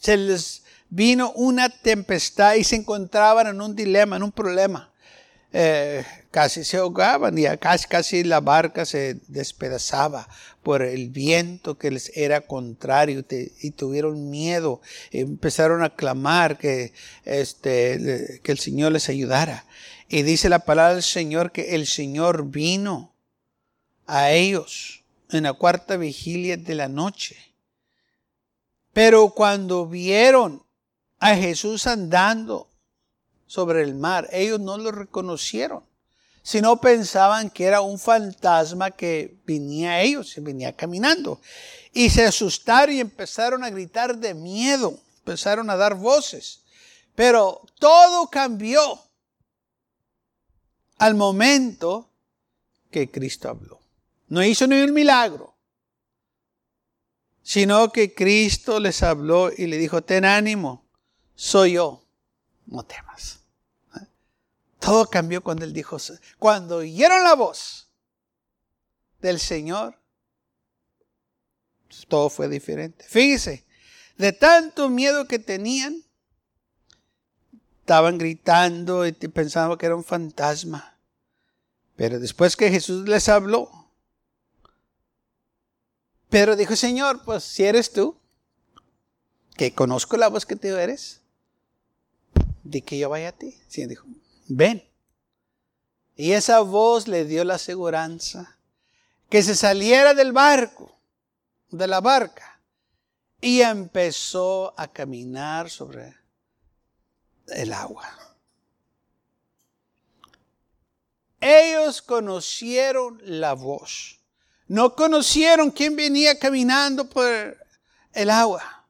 se 0.00 0.16
les 0.16 0.62
vino 0.88 1.32
una 1.32 1.70
tempestad 1.70 2.54
y 2.54 2.64
se 2.64 2.76
encontraban 2.76 3.46
en 3.46 3.60
un 3.60 3.74
dilema, 3.74 4.16
en 4.16 4.22
un 4.22 4.32
problema. 4.32 4.92
Eh, 5.52 6.04
casi 6.32 6.64
se 6.64 6.78
ahogaban 6.78 7.38
y 7.38 7.44
casi, 7.58 7.86
casi 7.86 8.24
la 8.24 8.40
barca 8.40 8.84
se 8.84 9.20
despedazaba 9.28 10.26
por 10.62 10.82
el 10.82 11.10
viento 11.10 11.78
que 11.78 11.90
les 11.92 12.10
era 12.16 12.40
contrario 12.40 13.24
y 13.28 13.70
tuvieron 13.72 14.30
miedo. 14.30 14.80
empezaron 15.12 15.84
a 15.84 15.94
clamar 15.94 16.58
que, 16.58 16.92
este, 17.24 18.40
que 18.42 18.50
el 18.50 18.58
Señor 18.58 18.92
les 18.92 19.08
ayudara. 19.08 19.66
Y 20.08 20.22
dice 20.22 20.48
la 20.48 20.60
palabra 20.60 20.94
del 20.94 21.02
Señor 21.02 21.52
que 21.52 21.74
el 21.74 21.86
Señor 21.86 22.46
vino 22.46 23.12
a 24.06 24.32
ellos 24.32 25.04
en 25.30 25.44
la 25.44 25.52
cuarta 25.52 25.96
vigilia 25.96 26.56
de 26.56 26.74
la 26.74 26.88
noche. 26.88 27.36
Pero 28.92 29.30
cuando 29.30 29.86
vieron 29.86 30.62
a 31.18 31.36
Jesús 31.36 31.86
andando 31.86 32.68
sobre 33.46 33.82
el 33.82 33.94
mar, 33.94 34.28
ellos 34.32 34.60
no 34.60 34.76
lo 34.78 34.92
reconocieron, 34.92 35.84
sino 36.42 36.80
pensaban 36.80 37.50
que 37.50 37.64
era 37.64 37.80
un 37.80 37.98
fantasma 37.98 38.90
que 38.90 39.36
venía 39.46 39.92
a 39.92 40.00
ellos, 40.00 40.34
venía 40.38 40.74
caminando. 40.74 41.40
Y 41.92 42.10
se 42.10 42.24
asustaron 42.24 42.94
y 42.94 43.00
empezaron 43.00 43.62
a 43.62 43.70
gritar 43.70 44.16
de 44.16 44.34
miedo, 44.34 44.98
empezaron 45.18 45.70
a 45.70 45.76
dar 45.76 45.94
voces. 45.94 46.62
Pero 47.14 47.62
todo 47.78 48.28
cambió 48.28 49.00
al 50.98 51.14
momento 51.14 52.10
que 52.90 53.10
Cristo 53.10 53.48
habló. 53.48 53.80
No 54.28 54.42
hizo 54.42 54.66
ni 54.66 54.80
un 54.80 54.92
milagro, 54.92 55.54
sino 57.42 57.92
que 57.92 58.14
Cristo 58.14 58.80
les 58.80 59.02
habló 59.02 59.50
y 59.52 59.66
le 59.66 59.76
dijo, 59.76 60.02
ten 60.02 60.24
ánimo, 60.24 60.84
soy 61.34 61.72
yo, 61.72 62.04
no 62.66 62.84
temas. 62.84 63.41
Todo 64.82 65.06
cambió 65.08 65.44
cuando 65.44 65.64
él 65.64 65.72
dijo, 65.72 65.96
cuando 66.40 66.78
oyeron 66.78 67.22
la 67.22 67.36
voz 67.36 67.88
del 69.20 69.38
Señor, 69.38 69.96
todo 72.08 72.28
fue 72.28 72.48
diferente. 72.48 73.04
Fíjese, 73.08 73.64
de 74.18 74.32
tanto 74.32 74.88
miedo 74.88 75.28
que 75.28 75.38
tenían, 75.38 76.02
estaban 77.78 78.18
gritando 78.18 79.06
y 79.06 79.12
pensaban 79.12 79.78
que 79.78 79.86
era 79.86 79.94
un 79.94 80.02
fantasma. 80.02 80.98
Pero 81.94 82.18
después 82.18 82.56
que 82.56 82.68
Jesús 82.68 83.08
les 83.08 83.28
habló, 83.28 83.70
pero 86.28 86.56
dijo, 86.56 86.74
Señor, 86.74 87.22
pues 87.24 87.44
si 87.44 87.62
eres 87.62 87.92
tú, 87.92 88.18
que 89.56 89.72
conozco 89.74 90.16
la 90.16 90.28
voz 90.28 90.44
que 90.44 90.56
tú 90.56 90.66
eres, 90.66 91.20
di 92.64 92.82
que 92.82 92.98
yo 92.98 93.08
vaya 93.10 93.28
a 93.28 93.32
ti. 93.32 93.56
Sí, 93.68 93.86
dijo, 93.86 94.06
ven. 94.56 94.88
Y 96.16 96.32
esa 96.32 96.60
voz 96.60 97.08
le 97.08 97.24
dio 97.24 97.44
la 97.44 97.54
aseguranza 97.54 98.58
que 99.28 99.42
se 99.42 99.54
saliera 99.54 100.14
del 100.14 100.32
barco, 100.32 100.98
de 101.70 101.86
la 101.86 102.00
barca, 102.00 102.60
y 103.40 103.62
empezó 103.62 104.74
a 104.76 104.88
caminar 104.88 105.70
sobre 105.70 106.16
el 107.48 107.72
agua. 107.72 108.06
Ellos 111.40 112.02
conocieron 112.02 113.20
la 113.24 113.54
voz. 113.54 114.20
No 114.68 114.94
conocieron 114.94 115.70
quién 115.70 115.96
venía 115.96 116.38
caminando 116.38 117.08
por 117.08 117.58
el 118.12 118.30
agua. 118.30 118.86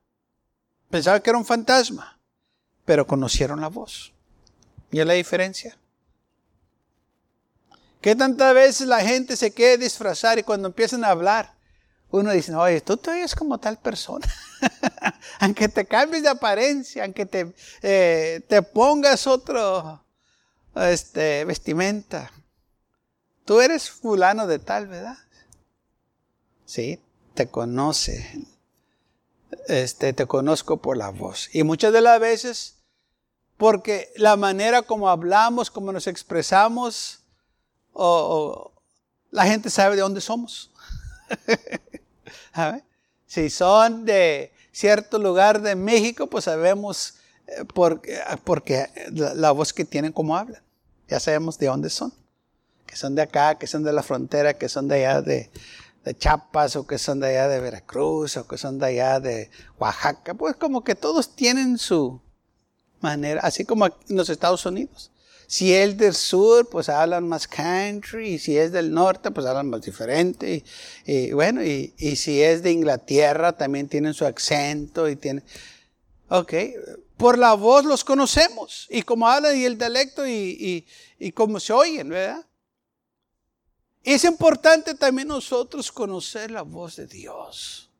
Pensaban 0.90 1.22
que 1.22 1.30
era 1.30 1.38
un 1.38 1.46
fantasma, 1.46 2.20
pero 2.84 3.06
conocieron 3.06 3.60
la 3.60 3.68
voz. 3.68 4.11
¿Y 4.92 5.04
la 5.04 5.14
diferencia? 5.14 5.76
Que 8.00 8.14
tantas 8.14 8.54
veces 8.54 8.86
la 8.86 9.00
gente 9.00 9.36
se 9.36 9.52
quiere 9.52 9.78
disfrazar 9.78 10.38
y 10.38 10.44
cuando 10.44 10.68
empiezan 10.68 11.02
a 11.04 11.08
hablar, 11.08 11.54
uno 12.10 12.30
dice, 12.30 12.54
oye, 12.54 12.80
tú 12.80 12.96
te 12.96 13.10
oyes 13.10 13.34
como 13.34 13.58
tal 13.58 13.78
persona. 13.78 14.26
aunque 15.40 15.68
te 15.68 15.84
cambies 15.86 16.22
de 16.22 16.28
apariencia, 16.28 17.04
aunque 17.04 17.26
te, 17.26 17.52
eh, 17.82 18.42
te 18.48 18.62
pongas 18.62 19.26
otro 19.26 20.04
este, 20.76 21.44
vestimenta. 21.44 22.30
Tú 23.44 23.60
eres 23.60 23.90
fulano 23.90 24.46
de 24.46 24.60
tal, 24.60 24.86
¿verdad? 24.86 25.16
¿sí? 26.72 27.02
Te 27.34 27.48
conoce. 27.48 28.46
Este, 29.68 30.14
te 30.14 30.26
conozco 30.26 30.78
por 30.78 30.96
la 30.96 31.10
voz. 31.10 31.54
Y 31.54 31.62
muchas 31.64 31.92
de 31.92 32.00
las 32.00 32.18
veces, 32.18 32.76
porque 33.56 34.10
la 34.16 34.36
manera 34.36 34.82
como 34.82 35.08
hablamos, 35.08 35.70
como 35.70 35.92
nos 35.92 36.06
expresamos, 36.06 37.20
o, 37.92 38.72
la 39.30 39.46
gente 39.46 39.70
sabe 39.70 39.96
de 39.96 40.02
dónde 40.02 40.20
somos. 40.20 40.70
Si 43.26 43.48
son 43.48 44.04
de, 44.04 44.52
cierto 44.72 45.18
lugar 45.18 45.62
de 45.62 45.74
México, 45.74 46.26
pues 46.26 46.44
sabemos 46.44 47.14
eh, 47.46 47.64
porque, 47.72 48.20
porque 48.44 48.88
la, 49.10 49.52
voz 49.52 49.72
que 49.72 49.84
tienen, 49.84 50.12
como 50.12 50.36
hablan. 50.36 50.62
Ya 51.08 51.20
sabemos 51.20 51.58
de 51.58 51.66
dónde 51.66 51.90
son. 51.90 52.12
Que 52.86 52.96
son 52.96 53.14
de 53.14 53.22
acá, 53.22 53.56
que 53.56 53.66
son 53.66 53.84
de 53.84 53.92
la 53.92 54.02
frontera, 54.02 54.54
que 54.54 54.68
son 54.68 54.88
de 54.88 54.96
allá 55.06 55.22
de, 55.22 55.50
de 56.04 56.14
Chiapas, 56.14 56.76
o 56.76 56.86
que 56.86 56.98
son 56.98 57.20
de 57.20 57.28
allá 57.28 57.48
de 57.48 57.60
Veracruz, 57.60 58.36
o 58.36 58.46
que 58.46 58.58
son 58.58 58.78
de 58.78 58.86
allá 58.86 59.20
de 59.20 59.50
Oaxaca. 59.78 60.34
Pues 60.34 60.56
como 60.56 60.84
que 60.84 60.94
todos 60.94 61.34
tienen 61.34 61.78
su 61.78 62.20
así 63.40 63.64
como 63.64 63.86
en 63.86 63.92
los 64.08 64.28
Estados 64.28 64.64
Unidos. 64.66 65.10
Si 65.46 65.74
es 65.74 65.98
del 65.98 66.14
sur, 66.14 66.68
pues 66.70 66.88
hablan 66.88 67.28
más 67.28 67.46
country, 67.46 68.34
y 68.34 68.38
si 68.38 68.56
es 68.56 68.72
del 68.72 68.90
norte, 68.92 69.30
pues 69.30 69.46
hablan 69.46 69.68
más 69.68 69.82
diferente. 69.82 70.64
Y, 71.04 71.32
bueno, 71.32 71.62
y, 71.62 71.92
y, 71.98 72.16
si 72.16 72.40
es 72.40 72.62
de 72.62 72.72
Inglaterra, 72.72 73.52
también 73.52 73.86
tienen 73.86 74.14
su 74.14 74.24
acento 74.24 75.08
y 75.08 75.16
tienen... 75.16 75.44
Ok, 76.30 76.54
por 77.18 77.36
la 77.36 77.52
voz 77.52 77.84
los 77.84 78.02
conocemos, 78.02 78.86
y 78.88 79.02
como 79.02 79.28
hablan 79.28 79.54
y 79.54 79.64
el 79.64 79.76
dialecto 79.76 80.26
y, 80.26 80.86
y 81.18 81.32
cómo 81.32 81.60
se 81.60 81.74
oyen, 81.74 82.08
¿verdad? 82.08 82.46
Es 84.02 84.24
importante 84.24 84.94
también 84.94 85.28
nosotros 85.28 85.92
conocer 85.92 86.50
la 86.50 86.62
voz 86.62 86.96
de 86.96 87.06
Dios, 87.06 87.90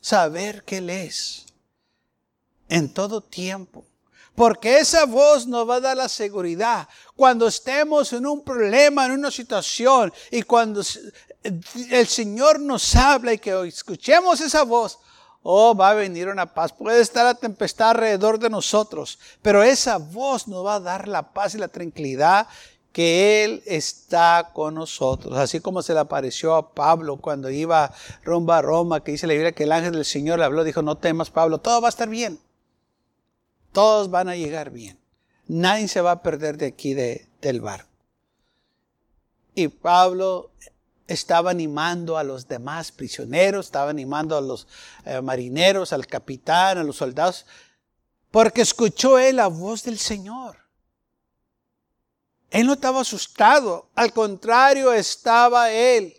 saber 0.00 0.64
que 0.64 0.78
Él 0.78 0.90
es 0.90 1.46
en 2.68 2.92
todo 2.92 3.20
tiempo. 3.20 3.84
Porque 4.36 4.78
esa 4.78 5.06
voz 5.06 5.46
nos 5.46 5.68
va 5.68 5.76
a 5.76 5.80
dar 5.80 5.96
la 5.96 6.08
seguridad. 6.08 6.86
Cuando 7.16 7.48
estemos 7.48 8.12
en 8.12 8.26
un 8.26 8.44
problema, 8.44 9.06
en 9.06 9.12
una 9.12 9.30
situación, 9.30 10.12
y 10.30 10.42
cuando 10.42 10.82
el 11.90 12.06
Señor 12.06 12.60
nos 12.60 12.94
habla 12.94 13.32
y 13.32 13.38
que 13.38 13.66
escuchemos 13.66 14.40
esa 14.40 14.62
voz, 14.62 14.98
oh, 15.42 15.74
va 15.74 15.90
a 15.90 15.94
venir 15.94 16.28
una 16.28 16.52
paz. 16.52 16.72
Puede 16.72 17.00
estar 17.00 17.24
la 17.24 17.34
tempestad 17.34 17.90
alrededor 17.90 18.38
de 18.38 18.50
nosotros, 18.50 19.18
pero 19.42 19.62
esa 19.62 19.96
voz 19.96 20.48
nos 20.48 20.64
va 20.66 20.74
a 20.74 20.80
dar 20.80 21.08
la 21.08 21.32
paz 21.32 21.54
y 21.54 21.58
la 21.58 21.68
tranquilidad 21.68 22.46
que 22.92 23.44
Él 23.44 23.62
está 23.66 24.50
con 24.52 24.74
nosotros. 24.74 25.36
Así 25.38 25.60
como 25.60 25.82
se 25.82 25.92
le 25.94 26.00
apareció 26.00 26.54
a 26.56 26.72
Pablo 26.72 27.16
cuando 27.18 27.50
iba 27.50 27.92
rumbo 28.24 28.54
a 28.54 28.62
Roma, 28.62 29.04
que 29.04 29.12
dice 29.12 29.26
la 29.26 29.34
Biblia 29.34 29.52
que 29.52 29.64
el 29.64 29.72
ángel 29.72 29.92
del 29.92 30.04
Señor 30.04 30.38
le 30.38 30.46
habló, 30.46 30.64
dijo, 30.64 30.82
no 30.82 30.96
temas 30.96 31.30
Pablo, 31.30 31.58
todo 31.58 31.80
va 31.80 31.88
a 31.88 31.90
estar 31.90 32.08
bien. 32.08 32.40
Todos 33.76 34.08
van 34.08 34.30
a 34.30 34.36
llegar 34.36 34.70
bien. 34.70 34.98
Nadie 35.48 35.86
se 35.86 36.00
va 36.00 36.12
a 36.12 36.22
perder 36.22 36.56
de 36.56 36.64
aquí 36.64 36.94
del 36.94 37.60
barco. 37.60 37.90
Y 39.54 39.68
Pablo 39.68 40.50
estaba 41.06 41.50
animando 41.50 42.16
a 42.16 42.24
los 42.24 42.48
demás 42.48 42.90
prisioneros, 42.90 43.66
estaba 43.66 43.90
animando 43.90 44.34
a 44.34 44.40
los 44.40 44.66
eh, 45.04 45.20
marineros, 45.20 45.92
al 45.92 46.06
capitán, 46.06 46.78
a 46.78 46.84
los 46.84 46.96
soldados, 46.96 47.44
porque 48.30 48.62
escuchó 48.62 49.18
él 49.18 49.36
la 49.36 49.48
voz 49.48 49.82
del 49.82 49.98
Señor. 49.98 50.56
Él 52.48 52.66
no 52.66 52.72
estaba 52.72 53.02
asustado, 53.02 53.90
al 53.94 54.10
contrario, 54.14 54.90
estaba 54.90 55.70
él 55.70 56.16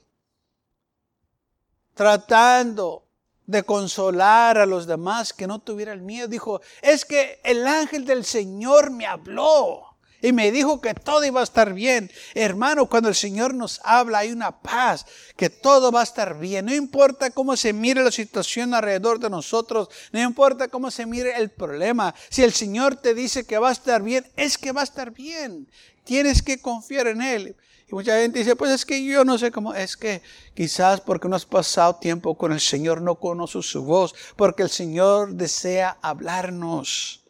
tratando 1.95 3.06
de 3.47 3.63
consolar 3.63 4.57
a 4.57 4.65
los 4.65 4.85
demás 4.85 5.33
que 5.33 5.47
no 5.47 5.59
tuvieran 5.59 6.05
miedo. 6.05 6.27
Dijo, 6.27 6.61
es 6.81 7.05
que 7.05 7.39
el 7.43 7.65
ángel 7.65 8.05
del 8.05 8.25
Señor 8.25 8.91
me 8.91 9.07
habló 9.07 9.97
y 10.21 10.33
me 10.33 10.51
dijo 10.51 10.81
que 10.81 10.93
todo 10.93 11.23
iba 11.23 11.39
a 11.39 11.43
estar 11.43 11.73
bien. 11.73 12.11
Hermano, 12.33 12.87
cuando 12.87 13.09
el 13.09 13.15
Señor 13.15 13.53
nos 13.53 13.79
habla 13.83 14.19
hay 14.19 14.31
una 14.31 14.59
paz, 14.59 15.05
que 15.35 15.49
todo 15.49 15.91
va 15.91 16.01
a 16.01 16.03
estar 16.03 16.37
bien. 16.39 16.65
No 16.65 16.73
importa 16.73 17.29
cómo 17.29 17.55
se 17.55 17.71
mire 17.71 18.03
la 18.03 18.11
situación 18.11 18.73
alrededor 18.73 19.19
de 19.19 19.29
nosotros, 19.29 19.89
no 20.11 20.21
importa 20.21 20.67
cómo 20.67 20.91
se 20.91 21.05
mire 21.05 21.37
el 21.37 21.49
problema. 21.49 22.13
Si 22.29 22.43
el 22.43 22.51
Señor 22.51 22.95
te 22.95 23.13
dice 23.13 23.45
que 23.45 23.57
va 23.57 23.69
a 23.69 23.73
estar 23.73 24.01
bien, 24.03 24.27
es 24.35 24.57
que 24.57 24.71
va 24.71 24.81
a 24.81 24.85
estar 24.85 25.11
bien. 25.11 25.69
Tienes 26.03 26.41
que 26.41 26.59
confiar 26.61 27.07
en 27.07 27.21
Él. 27.21 27.55
Y 27.89 27.95
mucha 27.95 28.19
gente 28.19 28.39
dice, 28.39 28.57
pues 28.57 28.71
es 28.71 28.85
que 28.85 29.01
yo 29.05 29.23
no 29.23 29.37
sé 29.37 29.49
cómo, 29.49 29.73
es 29.73 29.95
que 29.95 30.21
quizás 30.53 30.99
porque 30.99 31.29
no 31.29 31.37
has 31.37 31.45
pasado 31.45 31.95
tiempo 31.95 32.37
con 32.37 32.51
el 32.51 32.59
Señor, 32.59 33.01
no 33.01 33.15
conoces 33.15 33.65
su 33.65 33.81
voz, 33.83 34.13
porque 34.35 34.63
el 34.63 34.69
Señor 34.69 35.33
desea 35.35 35.97
hablarnos. 36.01 37.21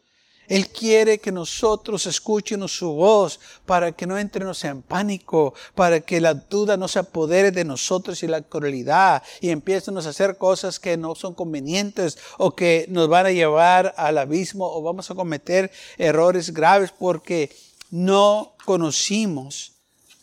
Él 0.48 0.68
quiere 0.68 1.18
que 1.18 1.30
nosotros 1.30 2.06
escuchemos 2.06 2.76
su 2.76 2.90
voz 2.92 3.38
para 3.66 3.92
que 3.92 4.06
no 4.06 4.18
entremos 4.18 4.64
en 4.64 4.82
pánico, 4.82 5.54
para 5.76 6.00
que 6.00 6.20
la 6.20 6.34
duda 6.34 6.76
no 6.76 6.88
se 6.88 6.98
apodere 6.98 7.52
de 7.52 7.64
nosotros 7.64 8.20
y 8.24 8.26
la 8.26 8.42
crueldad 8.42 9.22
y 9.40 9.50
empiecen 9.50 9.96
a 9.96 10.00
hacer 10.00 10.38
cosas 10.38 10.80
que 10.80 10.96
no 10.96 11.14
son 11.14 11.34
convenientes 11.34 12.18
o 12.38 12.56
que 12.56 12.86
nos 12.88 13.08
van 13.08 13.26
a 13.26 13.30
llevar 13.30 13.94
al 13.96 14.18
abismo 14.18 14.66
o 14.66 14.82
vamos 14.82 15.08
a 15.10 15.14
cometer 15.14 15.70
errores 15.98 16.52
graves 16.52 16.92
porque 16.98 17.54
no 17.90 18.54
conocimos 18.64 19.77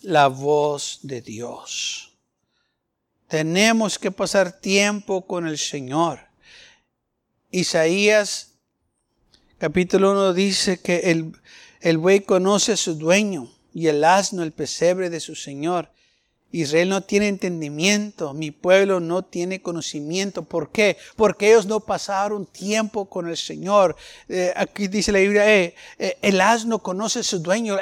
la 0.06 0.28
voz 0.28 1.00
de 1.02 1.22
Dios. 1.22 2.14
Tenemos 3.28 3.98
que 3.98 4.12
pasar 4.12 4.60
tiempo 4.60 5.26
con 5.26 5.48
el 5.48 5.58
Señor. 5.58 6.20
Isaías 7.50 8.54
capítulo 9.58 10.12
1 10.12 10.34
dice 10.34 10.80
que 10.80 11.12
el, 11.12 11.34
el 11.82 11.98
buey 11.98 12.22
conoce 12.22 12.74
a 12.74 12.78
su 12.78 12.96
dueño 12.96 13.52
y 13.74 13.88
el 13.88 14.04
asno 14.04 14.44
el 14.44 14.52
pesebre 14.52 15.10
de 15.10 15.20
su 15.20 15.36
Señor. 15.36 15.92
Israel 16.56 16.88
no 16.88 17.02
tiene 17.02 17.28
entendimiento, 17.28 18.34
mi 18.34 18.50
pueblo 18.50 19.02
no 19.02 19.26
tiene 19.26 19.62
conocimiento. 19.62 20.44
¿Por 20.44 20.70
qué? 20.70 20.96
Porque 21.18 21.50
ellos 21.50 21.66
no 21.66 21.82
pasaron 21.82 22.46
tiempo 22.46 23.10
con 23.10 23.28
el 23.28 23.36
Señor. 23.36 23.98
Eh, 24.30 24.54
aquí 24.56 24.88
dice 24.88 25.12
la 25.12 25.20
Biblia, 25.20 25.54
eh, 25.54 25.76
eh, 26.00 26.18
el 26.22 26.40
asno 26.40 26.80
conoce 26.80 27.20
a 27.20 27.24
su 27.24 27.40
dueño, 27.40 27.78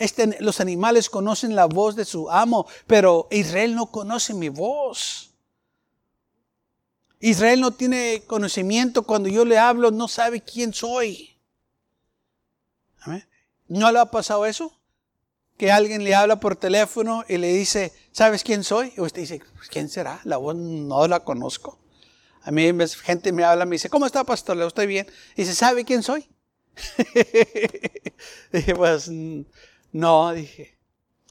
este, 0.00 0.36
los 0.40 0.60
animales 0.60 1.08
conocen 1.08 1.54
la 1.54 1.66
voz 1.66 1.94
de 1.94 2.04
su 2.04 2.28
amo, 2.28 2.66
pero 2.88 3.28
Israel 3.30 3.76
no 3.76 3.86
conoce 3.86 4.34
mi 4.34 4.48
voz. 4.48 5.30
Israel 7.20 7.60
no 7.60 7.70
tiene 7.70 8.24
conocimiento 8.26 9.04
cuando 9.04 9.28
yo 9.28 9.44
le 9.44 9.58
hablo, 9.58 9.92
no 9.92 10.08
sabe 10.08 10.40
quién 10.40 10.74
soy. 10.74 11.36
¿No 13.68 13.92
le 13.92 14.00
ha 14.00 14.06
pasado 14.06 14.44
eso? 14.44 14.77
Que 15.58 15.72
alguien 15.72 16.04
le 16.04 16.14
habla 16.14 16.38
por 16.40 16.56
teléfono 16.56 17.24
y 17.28 17.36
le 17.36 17.52
dice, 17.52 17.92
¿sabes 18.12 18.44
quién 18.44 18.62
soy? 18.62 18.94
Y 18.96 19.00
usted 19.00 19.22
dice, 19.22 19.42
pues, 19.56 19.68
¿quién 19.68 19.88
será? 19.88 20.20
La 20.24 20.36
voz 20.36 20.54
no 20.54 21.06
la 21.08 21.20
conozco. 21.20 21.78
A 22.42 22.52
mí 22.52 22.72
gente 23.02 23.32
me 23.32 23.44
habla, 23.44 23.66
me 23.66 23.74
dice, 23.74 23.90
¿cómo 23.90 24.06
está, 24.06 24.24
pastor? 24.24 24.56
Le 24.56 24.64
estoy 24.66 24.86
bien. 24.86 25.06
Y 25.34 25.42
dice, 25.42 25.54
¿sabe 25.54 25.84
quién 25.84 26.02
soy? 26.04 26.28
dije, 28.52 28.74
pues 28.76 29.10
no, 29.92 30.32
dije, 30.32 30.78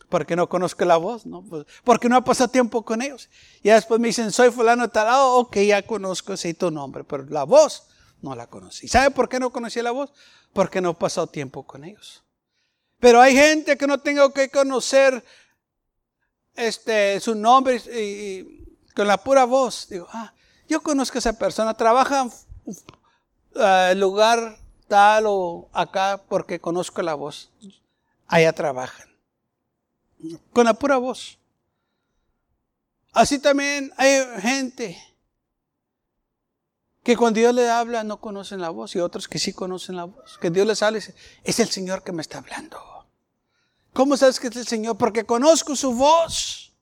porque 0.09 0.35
no 0.35 0.49
conozco 0.49 0.83
la 0.83 0.97
voz, 0.97 1.25
¿no? 1.25 1.43
Pues, 1.43 1.65
porque 1.85 2.09
no 2.09 2.17
ha 2.17 2.23
pasado 2.23 2.49
tiempo 2.49 2.83
con 2.83 3.01
ellos. 3.01 3.29
Y 3.63 3.69
después 3.69 3.99
me 3.99 4.09
dicen, 4.09 4.33
soy 4.33 4.51
fulano 4.51 4.89
tal, 4.89 5.07
oh, 5.09 5.39
ok, 5.39 5.57
ya 5.59 5.81
conozco, 5.83 6.35
sí, 6.35 6.53
tu 6.53 6.69
nombre, 6.69 7.05
pero 7.05 7.23
la 7.29 7.45
voz 7.45 7.87
no 8.21 8.35
la 8.35 8.47
conocí. 8.47 8.89
¿Sabe 8.89 9.09
por 9.09 9.29
qué 9.29 9.39
no 9.39 9.51
conocí 9.51 9.81
la 9.81 9.91
voz? 9.91 10.11
Porque 10.51 10.81
no 10.81 10.89
he 10.89 10.95
pasado 10.95 11.27
tiempo 11.27 11.65
con 11.65 11.85
ellos. 11.85 12.23
Pero 12.99 13.21
hay 13.21 13.36
gente 13.36 13.77
que 13.77 13.88
no 13.88 13.99
tengo 13.99 14.33
que 14.33 14.49
conocer 14.49 15.23
este, 16.55 17.19
su 17.19 17.36
nombre 17.36 17.75
y, 17.93 18.65
con 18.95 19.07
la 19.07 19.17
pura 19.17 19.45
voz. 19.45 19.88
Digo, 19.89 20.07
ah, 20.12 20.33
yo 20.67 20.81
conozco 20.81 21.17
a 21.17 21.19
esa 21.19 21.33
persona, 21.33 21.73
trabaja 21.75 22.27
en 22.65 23.97
uh, 23.97 23.99
lugar 23.99 24.57
tal 24.88 25.25
o 25.27 25.69
acá 25.73 26.21
porque 26.27 26.60
conozco 26.60 27.01
la 27.01 27.13
voz. 27.13 27.51
Allá 28.27 28.51
trabajan. 28.53 29.07
Con 30.51 30.65
la 30.65 30.73
pura 30.73 30.97
voz. 30.97 31.38
Así 33.13 33.39
también 33.39 33.93
hay 33.97 34.23
gente 34.41 34.97
que 37.07 37.15
cuando 37.15 37.39
Dios 37.39 37.55
le 37.55 37.69
habla 37.69 38.03
no 38.03 38.19
conocen 38.19 38.59
la 38.59 38.69
voz 38.69 38.93
y 38.93 38.99
otros 38.99 39.29
que 39.29 39.39
sí 39.39 39.53
conocen 39.53 39.95
la 39.95 40.03
voz. 40.03 40.37
Que 40.39 40.49
Dios 40.49 40.67
les 40.67 40.83
habla 40.83 40.97
y 40.97 40.99
dice, 40.99 41.15
es 41.41 41.57
el 41.61 41.69
Señor 41.69 42.03
que 42.03 42.11
me 42.11 42.21
está 42.21 42.39
hablando. 42.39 43.07
¿Cómo 43.93 44.17
sabes 44.17 44.41
que 44.41 44.47
es 44.47 44.57
el 44.57 44.67
Señor? 44.67 44.97
Porque 44.97 45.23
conozco 45.23 45.73
su 45.77 45.93
voz. 45.93 46.73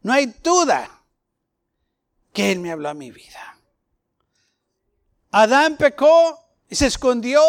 No 0.00 0.12
hay 0.12 0.26
duda 0.44 0.88
que 2.32 2.52
Él 2.52 2.60
me 2.60 2.70
habló 2.70 2.88
a 2.88 2.94
mi 2.94 3.10
vida. 3.10 3.58
Adán 5.32 5.76
pecó 5.76 6.38
y 6.68 6.76
se 6.76 6.86
escondió 6.86 7.42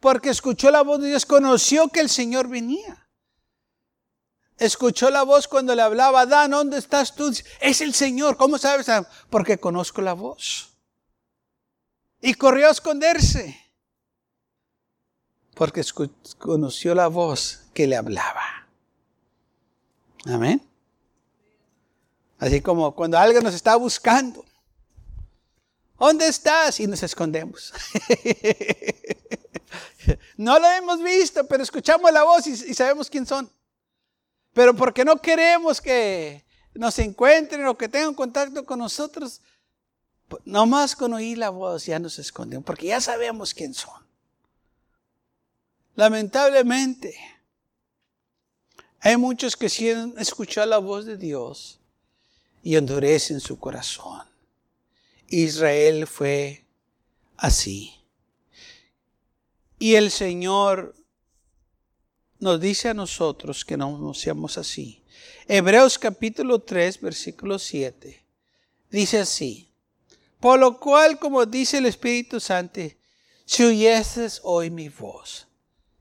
porque 0.00 0.30
escuchó 0.30 0.72
la 0.72 0.82
voz 0.82 1.00
de 1.02 1.06
Dios, 1.06 1.24
conoció 1.24 1.86
que 1.86 2.00
el 2.00 2.08
Señor 2.08 2.48
venía 2.48 3.01
escuchó 4.58 5.10
la 5.10 5.22
voz 5.22 5.48
cuando 5.48 5.74
le 5.74 5.82
hablaba, 5.82 6.22
Adán, 6.22 6.50
¿dónde 6.52 6.78
estás 6.78 7.14
tú? 7.14 7.32
Es 7.60 7.80
el 7.80 7.94
Señor. 7.94 8.36
¿Cómo 8.36 8.58
sabes? 8.58 8.86
Porque 9.30 9.58
conozco 9.58 10.02
la 10.02 10.12
voz. 10.12 10.70
Y 12.20 12.34
corrió 12.34 12.68
a 12.68 12.72
esconderse. 12.72 13.58
Porque 15.54 15.82
conoció 16.38 16.94
la 16.94 17.08
voz 17.08 17.64
que 17.74 17.86
le 17.86 17.96
hablaba. 17.96 18.68
Amén. 20.24 20.66
Así 22.38 22.60
como 22.60 22.94
cuando 22.94 23.18
alguien 23.18 23.42
nos 23.44 23.54
está 23.54 23.76
buscando. 23.76 24.44
¿dónde 26.02 26.26
estás? 26.26 26.80
Y 26.80 26.86
nos 26.88 27.02
escondemos. 27.04 27.72
no 30.36 30.58
lo 30.58 30.68
hemos 30.68 31.00
visto, 31.02 31.46
pero 31.46 31.62
escuchamos 31.62 32.10
la 32.12 32.24
voz 32.24 32.44
y, 32.48 32.50
y 32.50 32.74
sabemos 32.74 33.08
quién 33.08 33.24
son. 33.24 33.48
Pero 34.52 34.74
porque 34.74 35.04
no 35.04 35.16
queremos 35.16 35.80
que 35.80 36.44
nos 36.74 36.98
encuentren 36.98 37.66
o 37.66 37.76
que 37.76 37.88
tengan 37.88 38.14
contacto 38.14 38.64
con 38.64 38.78
nosotros, 38.78 39.40
nomás 40.44 40.96
con 40.96 41.12
oír 41.12 41.38
la 41.38 41.50
voz 41.50 41.86
ya 41.86 41.98
nos 41.98 42.18
escondemos, 42.18 42.64
porque 42.64 42.86
ya 42.86 43.00
sabemos 43.00 43.54
quién 43.54 43.74
son. 43.74 44.02
Lamentablemente, 45.94 47.14
hay 49.00 49.16
muchos 49.16 49.56
que 49.56 49.68
quieren 49.68 50.14
escuchar 50.18 50.68
la 50.68 50.78
voz 50.78 51.04
de 51.04 51.16
Dios 51.16 51.80
y 52.62 52.76
endurecen 52.76 53.40
su 53.40 53.58
corazón. 53.58 54.22
Israel 55.28 56.06
fue 56.06 56.64
así. 57.36 57.94
Y 59.78 59.96
el 59.96 60.10
Señor 60.10 60.94
nos 62.42 62.60
dice 62.60 62.88
a 62.88 62.94
nosotros 62.94 63.64
que 63.64 63.76
no 63.76 64.12
seamos 64.14 64.58
así. 64.58 65.00
Hebreos 65.46 65.96
capítulo 65.96 66.58
3, 66.58 67.00
versículo 67.00 67.56
7. 67.56 68.20
Dice 68.90 69.20
así. 69.20 69.70
Por 70.40 70.58
lo 70.58 70.80
cual, 70.80 71.20
como 71.20 71.46
dice 71.46 71.78
el 71.78 71.86
Espíritu 71.86 72.40
Santo, 72.40 72.80
si 73.44 73.62
oyeses 73.62 74.40
hoy 74.42 74.70
mi 74.70 74.88
voz, 74.88 75.46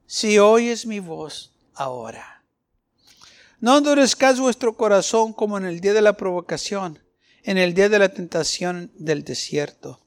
si 0.07 0.39
oyes 0.39 0.87
mi 0.87 0.99
voz 0.99 1.53
ahora. 1.75 2.43
No 3.59 3.77
endurezcas 3.77 4.39
vuestro 4.39 4.75
corazón 4.75 5.33
como 5.33 5.59
en 5.59 5.65
el 5.65 5.79
día 5.79 5.93
de 5.93 6.01
la 6.01 6.17
provocación, 6.17 6.97
en 7.43 7.59
el 7.59 7.75
día 7.75 7.87
de 7.87 7.99
la 7.99 8.09
tentación 8.09 8.91
del 8.95 9.23
desierto, 9.23 9.99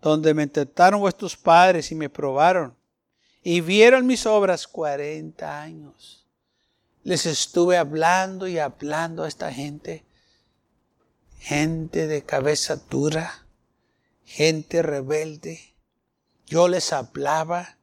donde 0.00 0.34
me 0.34 0.46
tentaron 0.46 1.00
vuestros 1.00 1.36
padres 1.36 1.90
y 1.90 1.96
me 1.96 2.08
probaron 2.08 2.79
y 3.42 3.60
vieron 3.60 4.06
mis 4.06 4.26
obras 4.26 4.66
40 4.66 5.62
años. 5.62 6.26
Les 7.02 7.24
estuve 7.24 7.78
hablando 7.78 8.46
y 8.46 8.58
hablando 8.58 9.24
a 9.24 9.28
esta 9.28 9.52
gente, 9.52 10.04
gente 11.38 12.06
de 12.06 12.22
cabeza 12.22 12.76
dura, 12.76 13.46
gente 14.24 14.82
rebelde. 14.82 15.74
Yo 16.46 16.68
les 16.68 16.92
hablaba 16.92 17.78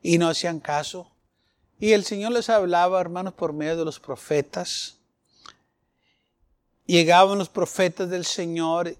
y 0.00 0.18
no 0.18 0.28
hacían 0.28 0.60
caso. 0.60 1.10
Y 1.80 1.92
el 1.92 2.04
Señor 2.04 2.32
les 2.32 2.48
hablaba, 2.48 3.00
hermanos, 3.00 3.34
por 3.34 3.52
medio 3.52 3.76
de 3.76 3.84
los 3.84 3.98
profetas. 3.98 4.98
Llegaban 6.86 7.38
los 7.38 7.48
profetas 7.48 8.08
del 8.08 8.24
Señor, 8.24 8.96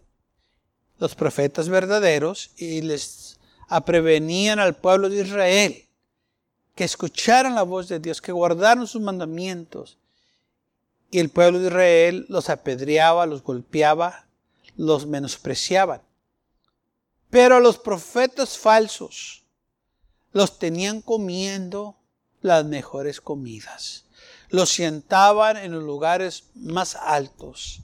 los 0.99 1.15
profetas 1.15 1.69
verdaderos, 1.69 2.51
y 2.57 2.83
les 2.83 3.39
prevenían 3.87 4.59
al 4.59 4.75
pueblo 4.75 5.09
de 5.09 5.23
Israel 5.23 5.89
que 6.75 6.85
escucharan 6.85 7.55
la 7.55 7.63
voz 7.63 7.89
de 7.89 7.99
Dios, 7.99 8.21
que 8.21 8.33
guardaron 8.33 8.87
sus 8.87 9.03
mandamientos. 9.03 9.99
Y 11.11 11.19
el 11.19 11.29
pueblo 11.29 11.59
de 11.59 11.67
Israel 11.67 12.27
los 12.29 12.49
apedreaba, 12.49 13.27
los 13.27 13.43
golpeaba, 13.43 14.27
los 14.77 15.07
menospreciaban. 15.07 16.03
Pero 17.29 17.61
los 17.61 17.79
profetas 17.79 18.59
falsos 18.59 19.45
los 20.33 20.59
tenían 20.59 21.03
comiendo 21.03 21.97
las 22.41 22.65
mejores 22.65 23.21
comidas. 23.21 24.05
Los 24.49 24.71
sentaban 24.71 25.57
en 25.57 25.73
los 25.73 25.83
lugares 25.83 26.45
más 26.55 26.97
altos 26.97 27.81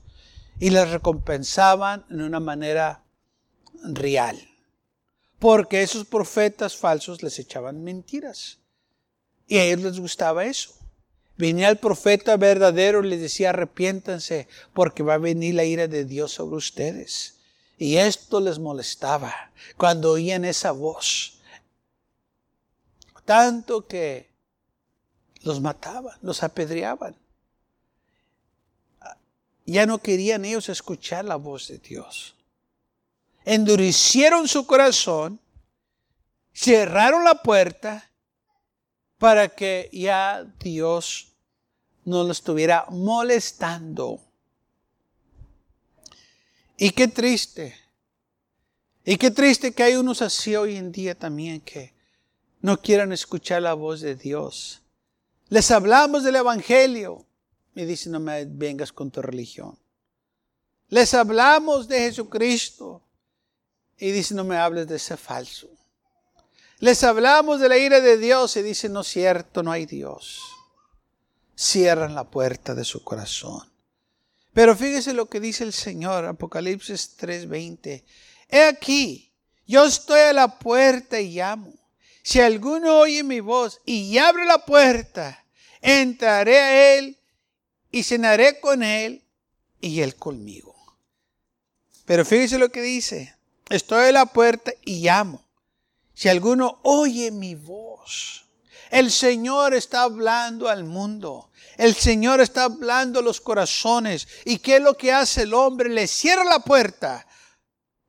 y 0.59 0.71
les 0.71 0.91
recompensaban 0.91 2.05
en 2.11 2.23
una 2.23 2.41
manera 2.41 3.05
real. 3.83 4.39
Porque 5.39 5.83
esos 5.83 6.05
profetas 6.05 6.77
falsos 6.77 7.23
les 7.23 7.39
echaban 7.39 7.85
mentiras. 7.85 8.59
Y 9.49 9.57
a 9.57 9.65
ellos 9.65 9.81
les 9.81 9.99
gustaba 9.99 10.45
eso. 10.45 10.75
Venía 11.39 11.69
el 11.69 11.79
profeta 11.79 12.37
verdadero 12.37 13.03
y 13.03 13.09
les 13.09 13.21
decía, 13.21 13.51
arrepiéntanse 13.51 14.47
porque 14.75 15.03
va 15.03 15.15
a 15.15 15.19
venir 15.19 15.55
la 15.55 15.65
ira 15.65 15.89
de 15.89 16.05
Dios 16.05 16.33
sobre 16.33 16.57
ustedes. 16.57 17.37
Y 17.79 17.97
esto 17.97 18.41
les 18.41 18.59
molestaba 18.59 19.51
cuando 19.77 20.13
oían 20.13 20.45
esa 20.45 20.73
voz. 20.73 21.39
Tanto 23.25 23.87
que 23.87 24.29
los 25.43 25.61
mataban, 25.61 26.19
los 26.23 26.43
apedreaban. 26.43 27.15
Ya 29.65 29.87
no 29.87 29.99
querían 29.99 30.45
ellos 30.45 30.69
escuchar 30.69 31.25
la 31.25 31.37
voz 31.37 31.69
de 31.69 31.79
Dios. 31.79 32.35
Endurecieron 33.45 34.49
su 34.49 34.67
corazón, 34.67 35.39
cerraron 36.53 37.23
la 37.23 37.43
puerta 37.43 38.08
para 39.19 39.49
que 39.49 39.91
ya 39.93 40.45
Dios 40.61 41.33
no 42.05 42.25
lo 42.25 42.33
estuviera 42.33 42.87
molestando. 42.91 44.21
Y 46.77 46.91
qué 46.91 47.09
triste. 47.09 47.77
Y 49.05 49.17
qué 49.17 49.31
triste 49.31 49.73
que 49.73 49.83
hay 49.83 49.97
unos 49.97 50.23
así 50.23 50.55
hoy 50.55 50.77
en 50.77 50.93
día 50.93 51.15
también 51.15 51.61
que 51.61 51.93
no 52.61 52.81
quieran 52.81 53.13
escuchar 53.13 53.63
la 53.63 53.75
voz 53.75 54.01
de 54.01 54.15
Dios. 54.15 54.81
Les 55.49 55.71
hablamos 55.71 56.25
del 56.25 56.37
Evangelio 56.37 57.27
y 57.75 57.85
dicen 57.85 58.13
no 58.13 58.21
me 58.21 58.45
vengas 58.45 58.93
con 58.93 59.11
tu 59.11 59.23
religión. 59.23 59.79
Les 60.89 61.15
hablamos 61.15 61.89
de 61.89 62.01
Jesucristo 62.01 63.03
y 63.97 64.11
dicen 64.11 64.37
no 64.37 64.45
me 64.45 64.57
hables 64.57 64.87
de 64.87 64.97
ese 64.97 65.17
falso. 65.17 65.69
Les 66.81 67.03
hablamos 67.03 67.59
de 67.59 67.69
la 67.69 67.77
ira 67.77 68.01
de 68.01 68.19
Dios 68.19 68.57
y 68.57 68.63
dicen, 68.63 68.93
no 68.93 69.01
es 69.01 69.09
cierto, 69.09 69.65
no 69.65 69.73
hay 69.73 69.85
Dios. 69.85 70.41
Cierran 71.57 72.15
la 72.15 72.31
puerta 72.31 72.77
de 72.77 72.85
su 72.85 73.03
corazón. 73.03 73.69
Pero 74.53 74.77
fíjese 74.77 75.13
lo 75.13 75.29
que 75.29 75.41
dice 75.41 75.65
el 75.65 75.73
Señor, 75.73 76.25
Apocalipsis 76.25 77.17
3:20. 77.17 78.05
He 78.49 78.63
aquí, 78.63 79.33
yo 79.67 79.85
estoy 79.85 80.21
a 80.21 80.33
la 80.33 80.59
puerta 80.59 81.21
y 81.21 81.35
llamo. 81.35 81.73
Si 82.23 82.41
alguno 82.41 82.99
oye 82.99 83.25
mi 83.25 83.41
voz 83.41 83.81
y 83.85 84.17
abre 84.19 84.45
la 84.45 84.65
puerta, 84.65 85.45
entraré 85.81 86.59
a 86.59 86.99
él 86.99 87.19
y 87.91 88.05
cenaré 88.05 88.61
con 88.61 88.85
él 88.85 89.25
y 89.81 90.01
él 90.01 90.15
conmigo. 90.15 90.77
Pero 92.05 92.25
fíjese 92.25 92.59
lo 92.59 92.71
que 92.71 92.83
dice. 92.83 93.37
Estoy 93.69 94.07
a 94.07 94.13
la 94.13 94.27
puerta 94.27 94.73
y 94.85 95.01
llamo. 95.01 95.48
Si 96.19 96.29
alguno 96.29 96.81
oye 96.83 97.31
mi 97.31 97.55
voz, 97.55 98.45
el 98.91 99.13
Señor 99.13 99.73
está 99.73 100.03
hablando 100.03 100.69
al 100.69 100.83
mundo. 100.83 101.51
El 101.77 101.95
Señor 101.95 102.41
está 102.41 102.65
hablando 102.65 103.21
a 103.21 103.23
los 103.23 103.41
corazones. 103.41 104.27
¿Y 104.45 104.59
qué 104.59 104.79
es 104.79 104.83
lo 104.83 104.97
que 104.97 105.13
hace 105.13 105.43
el 105.43 105.55
hombre? 105.55 105.89
Le 105.89 106.09
cierra 106.09 106.43
la 106.43 106.59
puerta. 106.59 107.25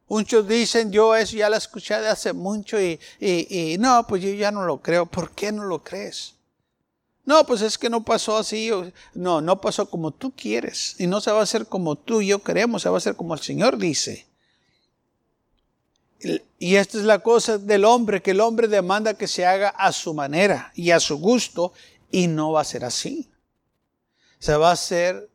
Muchos 0.08 0.48
dicen, 0.48 0.92
yo 0.92 1.16
eso 1.16 1.38
ya 1.38 1.52
lo 1.52 1.56
escuché 1.58 1.94
hace 1.94 2.34
mucho 2.34 2.82
y, 2.82 3.00
y, 3.20 3.74
y, 3.74 3.78
no, 3.78 4.08
pues 4.08 4.24
yo 4.24 4.32
ya 4.32 4.50
no 4.50 4.66
lo 4.66 4.82
creo. 4.82 5.06
¿Por 5.06 5.30
qué 5.36 5.52
no 5.52 5.66
lo 5.66 5.84
crees? 5.84 6.34
No, 7.26 7.46
pues 7.46 7.62
es 7.62 7.78
que 7.78 7.92
no 7.92 8.04
pasó 8.04 8.40
así. 8.40 8.72
No, 9.14 9.40
no 9.40 9.62
pasó 9.62 9.88
como 9.88 10.10
tú 10.10 10.34
quieres. 10.36 10.96
Y 10.98 11.06
no 11.06 11.22
se 11.22 11.30
va 11.30 11.42
a 11.42 11.44
hacer 11.44 11.68
como 11.68 11.96
tú 11.96 12.22
y 12.22 12.28
yo 12.30 12.42
queremos, 12.42 12.82
se 12.82 12.90
va 12.90 12.96
a 12.96 12.98
hacer 12.98 13.16
como 13.16 13.36
el 13.36 13.42
Señor 13.42 13.78
dice. 13.78 14.29
Y 16.22 16.76
esta 16.76 16.98
es 16.98 17.06
la 17.06 17.20
cosa 17.20 17.58
del 17.58 17.86
hombre, 17.86 18.22
que 18.22 18.32
el 18.32 18.42
hombre 18.42 18.68
demanda 18.68 19.14
que 19.14 19.28
se 19.28 19.46
haga 19.46 19.70
a 19.70 19.92
su 19.94 20.14
manera 20.14 20.72
y 20.76 20.92
a 20.92 21.00
su 21.00 21.18
gusto, 21.18 21.74
y 22.12 22.28
no 22.28 22.52
va 22.52 22.62
a 22.62 22.66
ser 22.66 22.84
así. 22.84 23.30
Se 24.40 24.56
va 24.56 24.70
a 24.70 24.74
hacer 24.74 25.30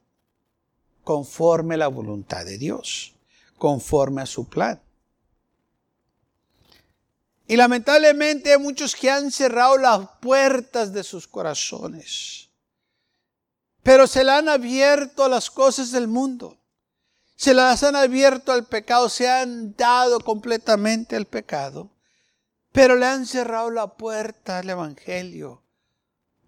conforme 1.03 1.75
a 1.75 1.79
la 1.79 1.88
voluntad 1.88 2.44
de 2.44 2.59
Dios, 2.59 3.14
conforme 3.57 4.23
a 4.23 4.27
su 4.27 4.49
plan. 4.49 4.81
Y 7.47 7.57
lamentablemente 7.57 8.53
hay 8.53 8.59
muchos 8.59 8.94
que 8.94 9.11
han 9.11 9.31
cerrado 9.31 9.77
las 9.77 10.09
puertas 10.20 10.92
de 10.92 11.05
sus 11.05 11.27
corazones, 11.27 12.49
pero 13.83 14.07
se 14.07 14.25
le 14.25 14.33
han 14.33 14.49
abierto 14.49 15.25
a 15.25 15.29
las 15.29 15.51
cosas 15.51 15.90
del 15.92 16.09
mundo 16.09 16.59
se 17.37 17.55
las 17.55 17.83
han 17.83 17.97
abierto 17.97 18.53
al 18.53 18.66
pecado, 18.66 19.09
se 19.09 19.29
han 19.29 19.75
dado 19.77 20.20
completamente 20.20 21.16
al 21.16 21.27
pecado, 21.27 21.90
pero 22.73 22.97
le 22.97 23.07
han 23.07 23.27
cerrado 23.27 23.70
la 23.70 23.97
puerta 23.97 24.59
al 24.59 24.70
Evangelio, 24.70 25.62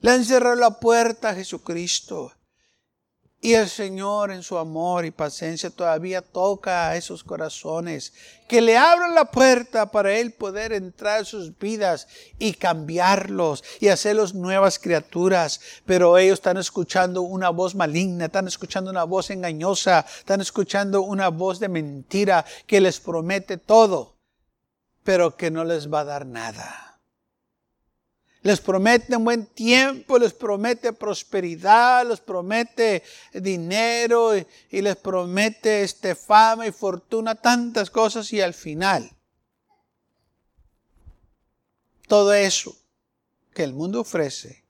le 0.01 0.13
han 0.13 0.25
cerrado 0.25 0.57
la 0.57 0.79
puerta 0.79 1.31
a 1.31 1.35
Jesucristo. 1.35 2.36
Y 3.47 3.55
el 3.55 3.69
Señor 3.69 4.33
en 4.33 4.43
su 4.43 4.59
amor 4.59 5.05
y 5.05 5.13
paciencia 5.13 5.71
todavía 5.71 6.21
toca 6.21 6.89
a 6.89 6.97
esos 6.97 7.23
corazones, 7.23 8.13
que 8.49 8.61
le 8.61 8.77
abran 8.77 9.15
la 9.15 9.31
puerta 9.31 9.93
para 9.93 10.13
Él 10.19 10.33
poder 10.33 10.73
entrar 10.73 11.21
en 11.21 11.27
sus 11.27 11.57
vidas 11.57 12.09
y 12.41 12.55
cambiarlos 12.55 13.63
y 13.79 13.87
hacerlos 13.87 14.35
nuevas 14.35 14.81
criaturas. 14.81 15.61
Pero 15.85 16.19
ellos 16.19 16.41
están 16.41 16.57
escuchando 16.57 17.23
una 17.23 17.51
voz 17.51 17.77
maligna, 17.77 18.25
están 18.25 18.49
escuchando 18.49 18.91
una 18.91 19.05
voz 19.05 19.31
engañosa, 19.31 20.05
están 20.19 20.41
escuchando 20.41 21.03
una 21.03 21.29
voz 21.29 21.61
de 21.61 21.69
mentira 21.69 22.45
que 22.67 22.81
les 22.81 22.99
promete 22.99 23.59
todo. 23.59 24.17
pero 25.05 25.37
que 25.37 25.53
no 25.53 25.63
les 25.63 25.87
va 25.87 26.01
a 26.01 26.05
dar 26.05 26.27
nada. 26.27 26.86
Les 28.47 28.61
promete 28.61 29.17
buen 29.17 29.47
tiempo, 29.47 30.19
les 30.19 30.33
promete 30.33 30.93
prosperidad, 30.93 32.07
les 32.07 32.21
promete 32.21 33.03
dinero 33.35 34.37
y, 34.37 34.47
y 34.71 34.83
les 34.83 34.95
promete 34.95 35.83
este, 35.83 36.15
fama 36.15 36.65
y 36.65 36.71
fortuna, 36.71 37.35
tantas 37.35 37.91
cosas 37.91 38.33
y 38.33 38.41
al 38.41 38.55
final 38.55 39.11
todo 42.07 42.33
eso 42.33 42.77
que 43.53 43.65
el 43.65 43.73
mundo 43.73 44.03
ofrece 44.03 44.63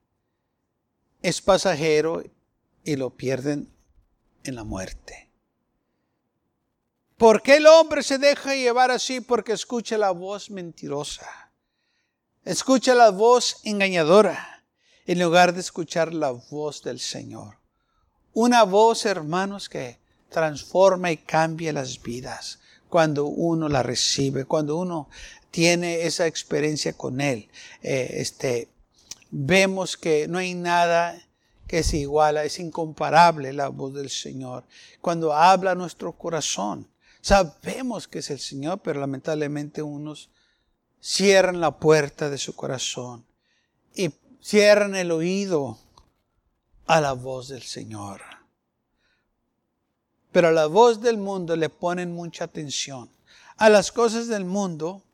es 1.21 1.43
pasajero 1.43 2.25
y 2.83 2.97
lo 2.97 3.11
pierden 3.11 3.71
en 4.45 4.55
la 4.55 4.65
muerte. 4.65 5.29
¿Por 7.19 7.43
qué 7.43 7.57
el 7.57 7.67
hombre 7.67 8.03
se 8.03 8.17
deja 8.17 8.55
llevar 8.55 8.91
así? 8.91 9.21
Porque 9.21 9.53
escucha 9.53 9.99
la 9.99 10.13
voz 10.13 10.49
mentirosa. 10.49 11.46
Escucha 12.47 12.95
la 12.95 13.11
voz 13.11 13.57
engañadora 13.65 14.63
en 15.05 15.19
lugar 15.19 15.53
de 15.53 15.59
escuchar 15.59 16.15
la 16.15 16.31
voz 16.31 16.81
del 16.81 17.01
Señor. 17.01 17.59
Una 18.35 18.63
voz, 18.63 19.05
hermanos, 19.05 19.69
que 19.69 19.99
transforma 20.29 21.11
y 21.11 21.17
cambia 21.17 21.73
las 21.73 22.01
vidas 22.01 22.61
cuando 22.89 23.27
uno 23.27 23.69
la 23.69 23.83
recibe, 23.83 24.45
cuando 24.45 24.77
uno 24.77 25.09
tiene 25.51 26.03
esa 26.03 26.29
experiencia 26.29 26.93
con 26.93 27.21
Él. 27.21 27.49
Eh, 27.83 28.11
este, 28.19 28.69
vemos 29.33 29.97
que 29.97 30.29
no 30.29 30.39
hay 30.39 30.55
nada 30.55 31.21
que 31.67 31.83
se 31.83 31.97
iguala, 31.97 32.45
es 32.45 32.61
incomparable 32.61 33.53
la 33.55 33.71
voz 33.71 33.93
del 33.93 34.09
Señor. 34.09 34.63
Cuando 35.01 35.33
habla 35.33 35.75
nuestro 35.75 36.13
corazón, 36.13 36.87
sabemos 37.21 38.07
que 38.07 38.21
es 38.21 38.31
el 38.31 38.39
Señor, 38.39 38.83
pero 38.85 39.01
lamentablemente 39.01 39.83
unos 39.83 40.31
cierran 41.07 41.61
la 41.61 41.79
puerta 41.79 42.31
de 42.31 42.37
su 42.37 42.57
corazón 42.57 43.25
y 43.95 44.11
cierran 44.41 44.97
el 44.97 45.13
oído 45.13 45.79
a 46.85 47.01
la 47.01 47.13
voz 47.13 47.47
del 47.47 47.63
Señor. 47.63 48.23
Pero 50.33 50.49
a 50.49 50.51
la 50.51 50.67
voz 50.67 51.01
del 51.01 51.17
mundo 51.17 51.55
le 51.55 51.69
ponen 51.69 52.13
mucha 52.13 52.45
atención. 52.45 53.09
A 53.57 53.69
las 53.69 53.93
cosas 53.93 54.27
del 54.27 54.45
mundo, 54.45 55.05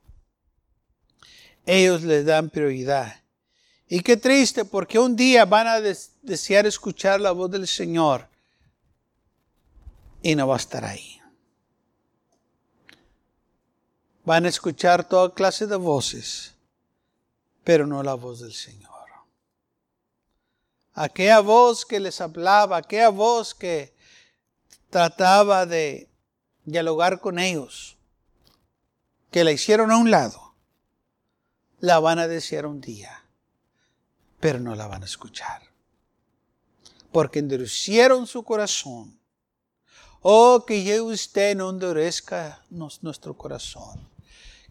ellos 1.67 2.03
le 2.03 2.25
dan 2.25 2.49
prioridad. 2.49 3.23
Y 3.87 4.01
qué 4.01 4.17
triste, 4.17 4.65
porque 4.65 4.99
un 4.99 5.15
día 5.15 5.45
van 5.45 5.67
a 5.67 5.81
desear 6.23 6.65
escuchar 6.65 7.21
la 7.21 7.33
voz 7.33 7.51
del 7.51 7.69
Señor 7.69 8.29
y 10.23 10.35
no 10.35 10.49
va 10.49 10.55
a 10.55 10.59
estar 10.59 10.87
ahí. 10.87 11.22
Van 14.25 14.45
a 14.45 14.49
escuchar 14.49 15.09
toda 15.09 15.35
clase 15.35 15.67
de 15.67 15.77
voces, 15.77 16.55
pero 17.65 17.87
no 17.87 18.03
la 18.03 18.15
voz 18.15 18.41
del 18.41 18.53
Señor. 18.53 18.91
Aquella 20.95 21.41
voz 21.41 21.87
que 21.87 21.99
les 21.99 22.21
hablaba, 22.21 22.77
aquella 22.77 23.09
voz 23.09 23.55
que 23.55 23.95
trataba 24.91 25.67
de 25.67 26.09
dialogar 26.65 27.21
con 27.21 27.39
ellos, 27.39 27.97
que 29.31 29.43
la 29.43 29.53
hicieron 29.53 29.91
a 29.91 29.97
un 29.97 30.11
lado, 30.11 30.55
la 31.81 31.99
van 31.99 32.19
a 32.19 32.29
desear 32.29 32.67
un 32.67 32.81
día 32.81 33.23
pero 34.43 34.59
no 34.59 34.75
la 34.75 34.89
van 34.89 35.03
a 35.03 35.07
escuchar. 35.07 35.63
Porque 37.13 37.39
endurecieron 37.39 38.27
su 38.27 38.43
corazón. 38.43 39.17
Oh, 40.21 40.65
que 40.67 40.83
llegue 40.83 41.01
usted 41.01 41.55
no 41.55 41.71
endurezca 41.71 42.61
nuestro 42.69 43.37
corazón. 43.37 44.01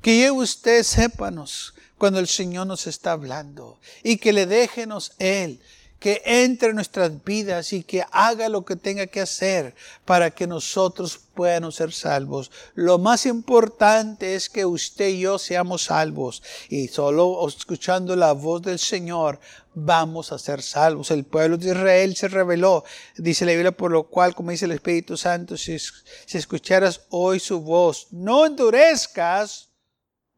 Que 0.01 0.15
llegue 0.15 0.31
usted, 0.31 0.83
sépanos 0.83 1.73
cuando 1.97 2.19
el 2.19 2.27
Señor 2.27 2.67
nos 2.67 2.87
está 2.87 3.11
hablando. 3.11 3.79
Y 4.03 4.17
que 4.17 4.33
le 4.33 4.45
déjenos 4.45 5.13
Él 5.19 5.61
que 6.01 6.19
entre 6.25 6.69
en 6.69 6.75
nuestras 6.75 7.23
vidas 7.23 7.73
y 7.73 7.83
que 7.83 8.03
haga 8.11 8.49
lo 8.49 8.65
que 8.65 8.75
tenga 8.75 9.05
que 9.05 9.21
hacer 9.21 9.75
para 10.03 10.31
que 10.31 10.47
nosotros 10.47 11.19
podamos 11.35 11.75
ser 11.75 11.93
salvos. 11.93 12.49
Lo 12.73 12.97
más 12.97 13.27
importante 13.27 14.33
es 14.33 14.49
que 14.49 14.65
usted 14.65 15.09
y 15.09 15.19
yo 15.19 15.37
seamos 15.37 15.83
salvos 15.83 16.41
y 16.69 16.87
solo 16.87 17.47
escuchando 17.47 18.15
la 18.15 18.31
voz 18.31 18.63
del 18.63 18.79
Señor 18.79 19.39
vamos 19.75 20.31
a 20.31 20.39
ser 20.39 20.63
salvos. 20.63 21.11
El 21.11 21.23
pueblo 21.23 21.55
de 21.55 21.69
Israel 21.69 22.15
se 22.15 22.29
reveló, 22.29 22.83
dice 23.17 23.45
la 23.45 23.51
Biblia, 23.51 23.71
por 23.71 23.91
lo 23.91 24.05
cual, 24.09 24.33
como 24.33 24.49
dice 24.49 24.65
el 24.65 24.71
Espíritu 24.71 25.17
Santo, 25.17 25.55
si, 25.55 25.77
si 25.77 26.37
escucharas 26.39 27.01
hoy 27.11 27.39
su 27.39 27.61
voz, 27.61 28.07
no 28.09 28.47
endurezcas 28.47 29.70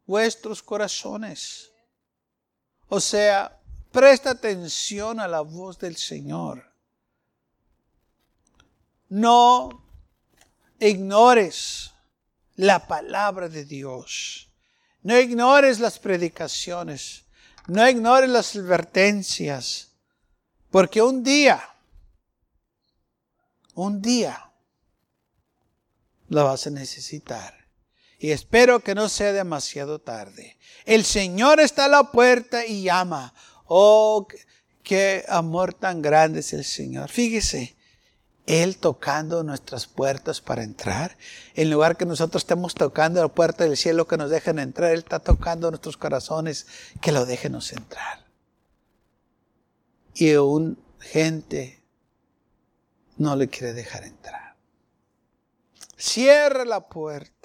vuestros 0.05 0.61
corazones. 0.61 1.71
O 2.87 2.99
sea, 2.99 3.59
Presta 3.93 4.31
atención 4.31 5.19
a 5.19 5.27
la 5.27 5.41
voz 5.41 5.77
del 5.77 5.95
Señor. 5.95 6.73
No 9.07 9.85
ignores 10.79 11.91
la 12.55 12.87
palabra 12.87 13.47
de 13.47 13.65
Dios. 13.65 14.51
No 15.03 15.15
ignores 15.15 15.79
las 15.79 15.99
predicaciones. 15.99 17.25
No 17.67 17.87
ignores 17.87 18.31
las 18.31 18.55
advertencias. 18.55 19.91
Porque 20.71 20.99
un 20.99 21.23
día, 21.23 21.63
un 23.75 24.01
día, 24.01 24.51
la 26.29 26.45
vas 26.45 26.65
a 26.65 26.71
necesitar. 26.71 27.62
Y 28.23 28.31
espero 28.31 28.79
que 28.79 28.95
no 28.95 29.09
sea 29.09 29.33
demasiado 29.33 29.99
tarde. 29.99 30.57
El 30.85 31.03
Señor 31.03 31.59
está 31.59 31.85
a 31.85 31.89
la 31.89 32.09
puerta 32.09 32.65
y 32.65 32.83
llama. 32.83 33.33
Oh, 33.65 34.25
qué 34.81 35.25
amor 35.27 35.73
tan 35.73 36.01
grande 36.01 36.39
es 36.39 36.53
el 36.53 36.63
Señor. 36.63 37.09
Fíjese, 37.09 37.75
Él 38.45 38.77
tocando 38.77 39.43
nuestras 39.43 39.87
puertas 39.87 40.39
para 40.39 40.63
entrar. 40.63 41.17
En 41.53 41.69
lugar 41.69 41.97
que 41.97 42.05
nosotros 42.05 42.43
estemos 42.43 42.75
tocando 42.75 43.21
la 43.21 43.27
puerta 43.27 43.65
del 43.65 43.75
cielo 43.75 44.07
que 44.07 44.15
nos 44.15 44.29
dejen 44.29 44.57
entrar, 44.57 44.91
Él 44.91 44.99
está 44.99 45.19
tocando 45.19 45.69
nuestros 45.69 45.97
corazones 45.97 46.65
que 47.01 47.11
lo 47.11 47.25
déjenos 47.25 47.73
entrar. 47.73 48.25
Y 50.13 50.33
un 50.35 50.81
gente 51.01 51.83
no 53.17 53.35
le 53.35 53.49
quiere 53.49 53.73
dejar 53.73 54.05
entrar. 54.05 54.55
Cierra 55.97 56.63
la 56.63 56.87
puerta. 56.87 57.42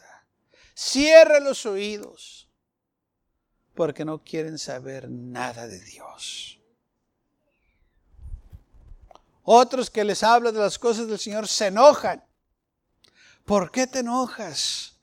Cierra 0.81 1.41
los 1.41 1.67
oídos 1.67 2.49
porque 3.75 4.05
no 4.05 4.23
quieren 4.23 4.61
saber 4.61 5.11
nada 5.11 5.67
de 5.67 5.81
Dios. 5.81 6.61
Otros 9.43 9.91
que 9.91 10.05
les 10.05 10.23
hablan 10.23 10.55
de 10.55 10.61
las 10.61 10.79
cosas 10.79 11.09
del 11.09 11.19
Señor 11.19 11.49
se 11.49 11.67
enojan. 11.67 12.25
¿Por 13.45 13.73
qué 13.73 13.89
te 13.89 13.99
enojas? 13.99 14.95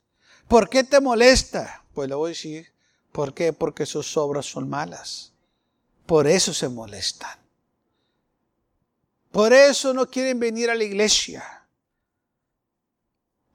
¿Por 0.48 0.70
qué 0.70 0.86
te 0.86 1.02
molesta? 1.02 1.84
Pues 1.94 2.08
le 2.08 2.16
voy 2.16 2.30
a 2.30 2.30
decir, 2.30 2.72
¿por 3.12 3.34
qué? 3.34 3.52
Porque 3.52 3.86
sus 3.86 4.16
obras 4.16 4.46
son 4.46 4.70
malas. 4.70 5.34
Por 6.06 6.26
eso 6.26 6.54
se 6.54 6.70
molestan. 6.70 7.38
Por 9.30 9.52
eso 9.52 9.94
no 9.94 10.10
quieren 10.10 10.40
venir 10.40 10.70
a 10.70 10.76
la 10.76 10.86
iglesia. 10.86 11.65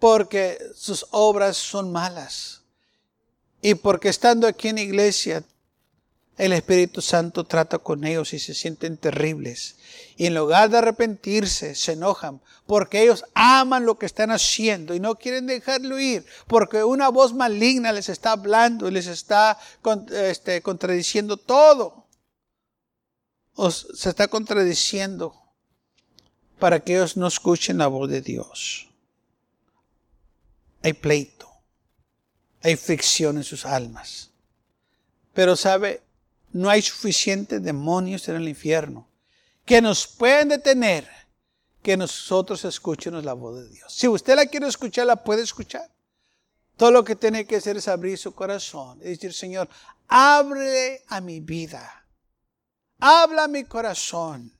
Porque 0.01 0.59
sus 0.75 1.07
obras 1.13 1.57
son 1.57 1.93
malas. 1.93 2.63
Y 3.63 3.75
porque 3.75 4.09
estando 4.09 4.49
aquí 4.49 4.69
en 4.69 4.79
iglesia, 4.79 5.45
el 6.37 6.53
Espíritu 6.55 7.03
Santo 7.03 7.45
trata 7.45 7.79
con 7.79 8.03
ellos 8.05 8.33
y 8.33 8.39
se 8.39 8.55
sienten 8.55 8.97
terribles. 8.97 9.77
Y 10.17 10.27
en 10.27 10.35
lugar 10.35 10.71
de 10.71 10.79
arrepentirse, 10.79 11.75
se 11.75 11.93
enojan 11.93 12.41
porque 12.67 13.03
ellos 13.03 13.25
aman 13.35 13.85
lo 13.85 13.99
que 13.99 14.07
están 14.07 14.31
haciendo 14.31 14.95
y 14.95 15.01
no 15.01 15.17
quieren 15.17 15.49
dejarlo 15.49 15.99
ir 15.99 16.25
porque 16.47 16.85
una 16.85 17.09
voz 17.09 17.35
maligna 17.35 17.91
les 17.91 18.09
está 18.09 18.31
hablando 18.31 18.87
y 18.87 18.93
les 18.93 19.09
está 19.09 19.59
este, 20.13 20.63
contradiciendo 20.63 21.37
todo. 21.37 22.07
O 23.55 23.71
se 23.71 24.09
está 24.09 24.29
contradiciendo 24.29 25.35
para 26.61 26.81
que 26.81 26.95
ellos 26.95 27.17
no 27.17 27.27
escuchen 27.27 27.79
la 27.79 27.89
voz 27.89 28.09
de 28.09 28.21
Dios. 28.21 28.90
Hay 30.83 30.93
pleito 30.95 31.41
hay 32.63 32.77
fricción 32.77 33.37
en 33.37 33.45
sus 33.45 33.65
almas. 33.65 34.31
Pero 35.33 35.57
sabe, 35.57 36.03
no 36.53 36.69
hay 36.69 36.83
suficientes 36.83 37.63
demonios 37.63 38.29
en 38.29 38.37
el 38.37 38.49
infierno 38.49 39.09
que 39.65 39.81
nos 39.81 40.07
pueden 40.07 40.49
detener 40.49 41.09
que 41.83 41.97
nosotros 41.97 42.65
escuchemos 42.65 43.25
la 43.25 43.33
voz 43.33 43.61
de 43.61 43.69
Dios. 43.69 43.93
Si 43.93 44.09
usted 44.09 44.35
la 44.35 44.47
quiere 44.47 44.67
escuchar, 44.67 45.07
la 45.07 45.23
puede 45.23 45.43
escuchar. 45.43 45.89
Todo 46.77 46.91
lo 46.91 47.05
que 47.05 47.17
tiene 47.17 47.47
que 47.47 47.57
hacer 47.57 47.77
es 47.77 47.89
abrir 47.89 48.19
su 48.19 48.35
corazón 48.35 48.99
y 49.01 49.11
decir, 49.11 49.33
Señor, 49.33 49.69
abre 50.09 51.05
a 51.09 51.21
mi 51.21 51.41
vida. 51.41 52.05
Habla 52.99 53.45
a 53.45 53.49
mi 53.49 53.65
corazón. 53.65 54.53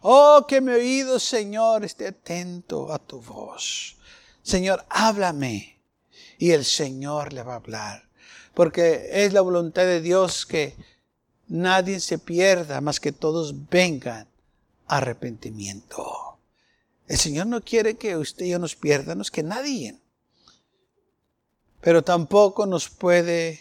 Oh, 0.00 0.44
que 0.46 0.60
mi 0.60 0.72
oído, 0.72 1.18
Señor, 1.18 1.84
esté 1.84 2.08
atento 2.08 2.92
a 2.92 2.98
tu 2.98 3.20
voz. 3.20 3.96
Señor, 4.44 4.84
háblame 4.90 5.80
y 6.38 6.50
el 6.50 6.66
Señor 6.66 7.32
le 7.32 7.42
va 7.42 7.54
a 7.54 7.56
hablar. 7.56 8.04
porque 8.52 9.24
es 9.24 9.32
la 9.32 9.40
voluntad 9.40 9.82
de 9.82 10.00
Dios 10.00 10.46
que 10.46 10.76
nadie 11.48 11.98
se 11.98 12.18
pierda, 12.18 12.80
más 12.80 13.00
que 13.00 13.10
todos 13.10 13.68
vengan 13.68 14.28
a 14.86 14.98
arrepentimiento. 14.98 16.38
El 17.08 17.18
Señor 17.18 17.48
no 17.48 17.60
quiere 17.62 17.96
que 17.96 18.16
usted 18.16 18.44
y 18.44 18.50
yo 18.50 18.60
nos 18.60 18.76
pierdan, 18.76 19.20
que 19.32 19.42
nadie. 19.42 19.98
Pero 21.80 22.02
tampoco 22.02 22.64
nos 22.64 22.88
puede 22.88 23.60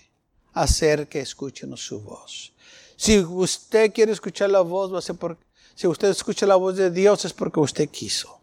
hacer 0.54 1.08
que 1.08 1.22
escuchen 1.22 1.76
su 1.76 2.02
voz. 2.02 2.54
Si 2.96 3.18
usted 3.18 3.92
quiere 3.92 4.12
escuchar 4.12 4.52
la 4.52 4.62
voz, 4.62 4.94
va 4.94 5.00
a 5.00 5.02
ser 5.02 5.16
porque, 5.16 5.44
si 5.74 5.88
usted 5.88 6.10
escucha 6.10 6.46
la 6.46 6.56
voz 6.56 6.78
de 6.78 6.92
Dios 6.92 7.26
es 7.26 7.34
porque 7.34 7.60
usted 7.60 7.90
quiso. 7.90 8.43